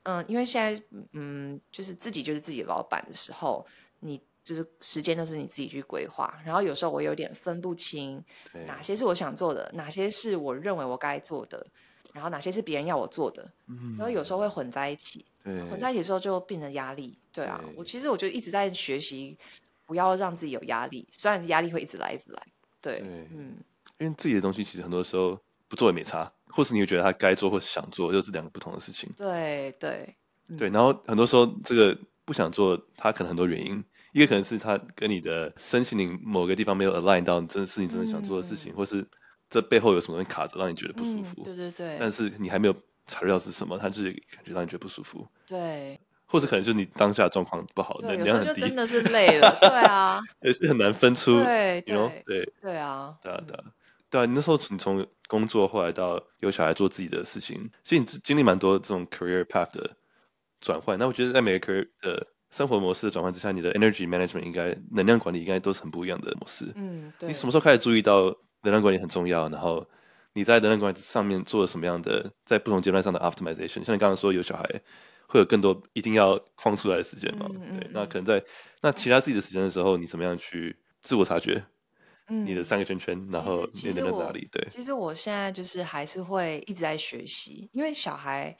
[0.04, 0.82] 嗯，因为现在
[1.12, 3.66] 嗯，就是自己就是自己老板的时候，
[4.00, 8.22] 你就是时间都是你自己去规划，然后有时候我有点分不清
[8.66, 11.66] 哪些是我想做的，哪些是我认为我该做的。
[12.14, 19.36] 然后哪些是别人要我做的，嗯，然后有时候会混在一起，对，混在一起的时候就变成压力，对啊，对，我其实我就一直在学习，
[19.84, 22.42] 不要让自己有压力，虽然压力会一直来，一直来，
[22.80, 23.56] 对，对，嗯，
[23.98, 25.36] 因为自己的东西其实很多时候
[25.66, 30.08] 不做也没差，或是你会觉得他该做或是想做，就是两个不同的事情，对对、
[30.46, 33.82] 嗯、对，然后很多时候这个不想做，他可能很多原因，
[34.12, 39.04] 一个可能是他跟你的身心灵某个地方没有 align 到，真的是你真的想做的事情，嗯、或是。
[39.54, 41.34] 这背后有什么东西卡着，让你觉得不舒服？
[41.38, 41.96] 嗯、对对对。
[41.96, 42.74] 但是你还没有
[43.06, 45.24] 查到是什么，它就是感觉让你觉得不舒服。
[45.46, 45.96] 对。
[46.26, 49.48] 或者可能就是你当下状况不好，能量很低，就真的是累了。
[49.60, 50.20] 对啊。
[50.42, 51.40] 也是很难分出。
[51.44, 51.80] 对?
[51.82, 52.24] 对。
[52.60, 53.16] 对啊。
[53.22, 53.62] 对啊对啊
[54.10, 54.26] 对啊！
[54.26, 59.88] 你那时候你从工作后来到有小孩做自己的事情，所以你经历蛮多这种 career path 的
[60.60, 60.98] 转换。
[60.98, 66.66] 那我觉得在每个 career 的生活模式的转换之下，你的 energy management 应该能量管理应该都是很不一样的模式。
[66.74, 67.28] 嗯，对。
[67.28, 68.34] 你什么时候开始注意到？
[68.64, 69.86] 能量管理很重要，然后
[70.32, 73.84] 你在能量管理上面做了什么样的，在不同阶段上的 optimization？
[73.84, 74.64] 像你刚刚说有小孩，
[75.28, 77.46] 会有更多一定要框出来的时间嘛？
[77.50, 78.42] 嗯、对、嗯，那可能在
[78.80, 81.64] 那其他自己的时间的时候，你怎么样去自我察觉？
[82.28, 84.48] 嗯，你的三个圈圈，然后你能量在哪里？
[84.50, 88.56] 对，其实我现在就是还是会一直在学习，因为小孩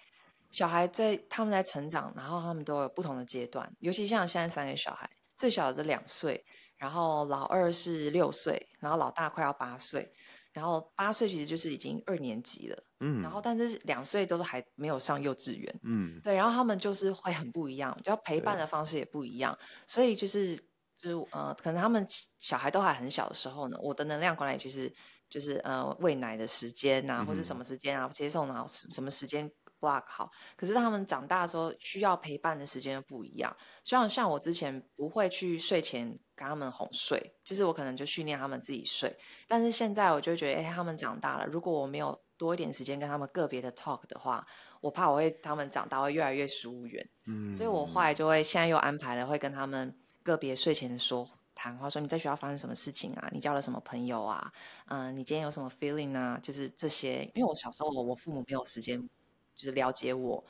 [0.51, 6.45] 小孩在他们在成长，然后他们都有不同的阶段，尤其像现在三个小孩，最小的是两岁。
[6.77, 10.13] 然后老二是六岁，然后老大快要八岁，
[10.53, 19.59] 然后八岁其实就是已经二年级了，嗯，然后但是两岁都是还没有上幼稚园，嗯，对，然后他们就是会很不一样，就要陪伴的方式也不一样，
[19.89, 20.55] 所以就是
[20.99, 22.07] 就是呃，可能他们
[22.39, 24.93] 小孩都还很小的时候呢，我的能量管理就是
[25.31, 29.51] 就是呃喂奶的时间啊，或者什么时间啊，接送啊什么时间。
[29.81, 33.55] block 好，可是他们长大的时候，需要陪伴的时间又不一样。
[33.83, 39.17] 像像我之前不会去睡前跟他们哄睡，就是我可能就训练他们自己睡。
[39.47, 44.47] 但是现在我就觉得，哎，他们长大了，如果我没有多一点时间跟他们个别的 talk 的话，
[44.81, 47.09] 我怕我会他们长大会越来越疏远。
[47.27, 53.29] 嗯，所以我后来就会现在又安排了，会跟他们个别睡前的说谈话，说你在学校发生什么事情啊？
[53.33, 54.53] 你交了什么朋友啊？
[54.87, 56.39] 嗯、呃，你今天有什么 feeling 啊？
[56.43, 59.09] 就是这些，因为我小时候我父母没有时间。
[59.57, 60.45] 就是了解我，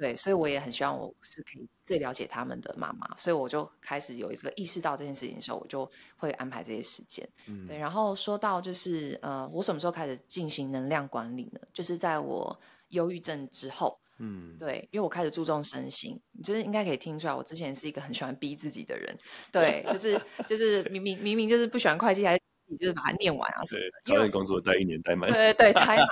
[0.00, 7.28] 对，所以我也很希望我是可以最了解他们的妈妈，所以我就开始有一个意识到这件事情的时候，我就会安排这些时间。
[7.46, 7.76] 嗯，对。
[7.76, 11.60] 然后说到就是呃，我什么时候开始进行能量管理呢？
[11.74, 12.58] 就是在我
[12.88, 19.14] 忧郁症之后，嗯，对，因为我开始注重身心，就是应该可以听出来，我之前是一个很喜欢逼自己的人，
[19.52, 22.40] 对，就是就是明明明明就是不喜欢会计还。
[22.72, 25.28] 你就是把它念完啊什么的，对，讨厌工作待一年待满。
[25.28, 26.06] 对对对，待满。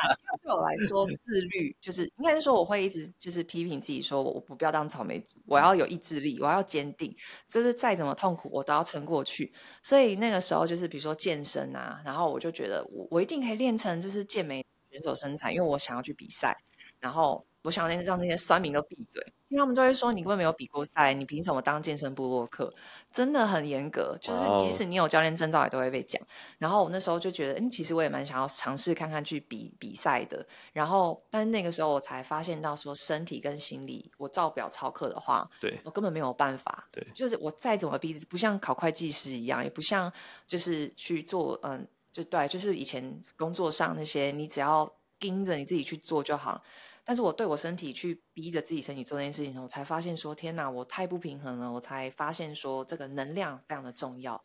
[0.49, 7.15] 对我来说， 自律就是应该是说，我会一直就是批评自己，说我不要当草莓族，我要有意志力，我要坚定，
[7.49, 9.53] 就是再怎么痛苦，我都要撑过去。
[9.83, 16.57] 所以那个时候，就是比如说健身啊，然后我就觉得我我一定可以练成就是健美选手身材，因为我想要去比赛，
[17.01, 17.48] 然后。
[17.63, 22.73] 我想让让那些酸民都闭嘴，因为他们都会说，你根本没有比过赛，你凭什么当健身部落客？
[23.13, 26.21] 真的很严格，就是即使你有教练证照，也都会被讲。
[26.59, 30.47] 然后我那时候就觉得，嗯，其实我也蛮想要尝试看看去比比赛的。
[30.73, 36.87] 然后，但是那个时候我才发现到，说身体跟心理，我照表操课的话，对，我根本没有办法。
[36.93, 40.13] 对，就是我再怎么逼，不像考会计师一样，也不像
[40.47, 46.63] 就是去做，嗯，就对，就是以前工作上那些，你只要盯着你自己去做就好。
[47.09, 51.73] 但是我对我身体去逼着自己身体做这件事情，我才发现说天哪，我太不平衡了。
[51.73, 54.39] 我才发现说这个能量非常的重要，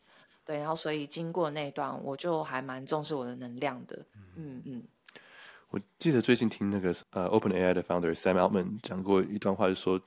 [0.46, 0.56] 对。
[0.56, 4.06] 然后所以经过那段，我就还蛮重视我的能量的。
[4.36, 4.82] 嗯嗯。
[5.68, 10.00] 我记得最近听那个呃 OpenAI 的 founder Sam Altman 讲过一段话，就是说，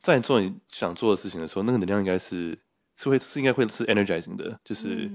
[0.00, 2.58] 在你做你想做的事情的时候，那个能量应该是
[2.96, 5.10] 是会是应该会是 energizing 的，就是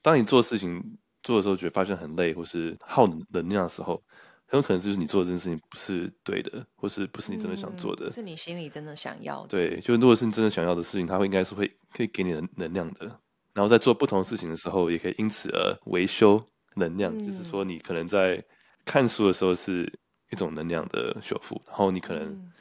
[0.00, 4.02] 当你做事情做的时候，觉得发现很累或是耗能量的时候。
[4.48, 9.48] 很有可能就是你做的这件事情不是对的，或是不是你真的想做的，嗯、是你心里真的想要的。
[9.48, 13.06] 对，就如果是你真的想要的事情，它会应该是会可以给你的能量的。
[13.52, 16.40] 然后在做不同的事情的时候，也可以因此而维修
[16.74, 17.12] 能量。
[17.16, 18.42] 嗯、就是说，你可能在
[18.84, 19.92] 看书的时候是
[20.30, 22.52] 一种能量的修复，然后你可能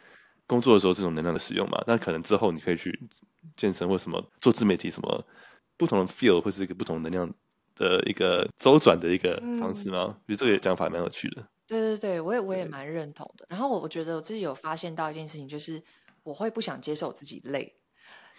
[0.48, 1.84] 工作的时候是一种能量的使用嘛。
[1.86, 2.98] 那可能之后你可以去
[3.56, 5.24] 健身或什么做自媒体，什么
[5.78, 7.32] 不同的 feel 或是一个不同能量
[7.76, 10.06] 的一个周转的一个方式吗？
[10.06, 11.46] 我觉得这个讲法蛮有趣的。
[11.68, 13.46] 对对对，我也我也蛮认同的。
[13.50, 15.84] 然后我我觉得我自己有发现到一件事情，就是
[16.24, 17.76] 我会不想接受自己累，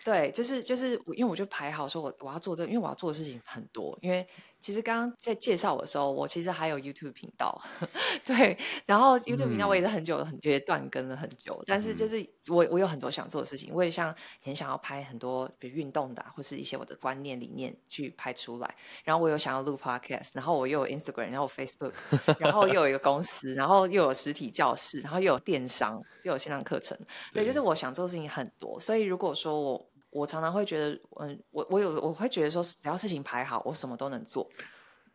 [0.04, 3.98] 对，就是就是，因为我就排好说我，我我要做这个，因为我要做的事情很多。
[4.00, 4.26] 因为
[4.66, 7.62] 其实刚刚在介绍我的时候，我其实还有 YouTube 频道，
[8.26, 12.16] 对，然后 YouTube 频道我也是很久、嗯、很觉得断更了很久，但是就是
[12.48, 14.12] 我我有很多想做的事情，我也像
[14.42, 18.74] 很想要拍很多比如运动的、啊、或是一些我的观念理念去拍出来。
[19.04, 21.92] 然后我有想要录 Podcast，然后我又有 Instagram，然后 Facebook，
[22.40, 26.98] 然后又有一个公司，然后又有实体教室，然后又有电商，又有线上课程，
[27.32, 28.80] 对，对就是我想做的事情很多。
[28.80, 34.48] 所以如果说我我常常会觉得，嗯，我我有我会觉得说，只要事情排好，我什么都能做。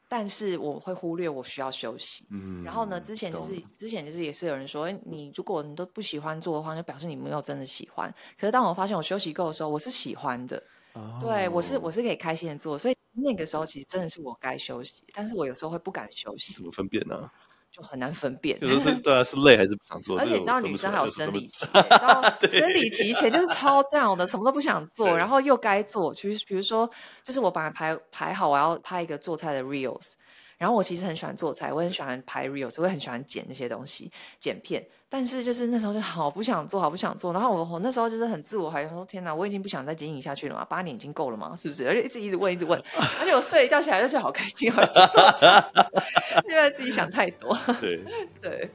[0.07, 2.27] 但是我会忽略我需要休息。
[2.31, 8.13] 嗯，然后呢，之前就是之前就是也是有人说，哎，你如果你都不喜欢做的话，就表示你没有真的喜欢。
[8.37, 10.61] 可是当我发现我休息够的时候，我是喜欢的。
[10.93, 12.77] 哦，对，我是我是可以开心的做。
[12.77, 16.53] 所以那个时候其实真的是我该休息，但是我有时候会不敢休息。
[16.53, 17.31] 怎么分辨呢？
[17.71, 20.19] 就很难分辨， 就是对啊，是累还是不想做？
[20.19, 26.13] 而且你知道，女生还有生理期，然后 生理期前就是超 down 的，什么都不想做，然后又该做。
[26.13, 26.89] 其实，比如说，
[27.23, 30.13] 就是我把它排排好，我要拍一个做菜的 reels。
[30.61, 34.85] 然后我其实很喜欢做菜，我很喜欢拍 reels，我也很喜欢剪那些东西，剪片。
[35.09, 37.33] 但是就是那时候就好不想做，好不想做。
[37.33, 40.63] 然后我我那时候就是很自我怀疑，说天哪，我已经不想再经营下去了嘛？
[40.63, 41.55] 八年已经够了嘛？
[41.57, 41.87] 是不是？
[41.87, 42.79] 而且一直一直问，一直问。
[43.19, 45.03] 而且我睡一觉起来就觉得好开心，好做
[45.39, 45.65] 菜，
[46.47, 47.57] 因为自己想太多。
[47.81, 48.03] 对
[48.39, 48.69] 对。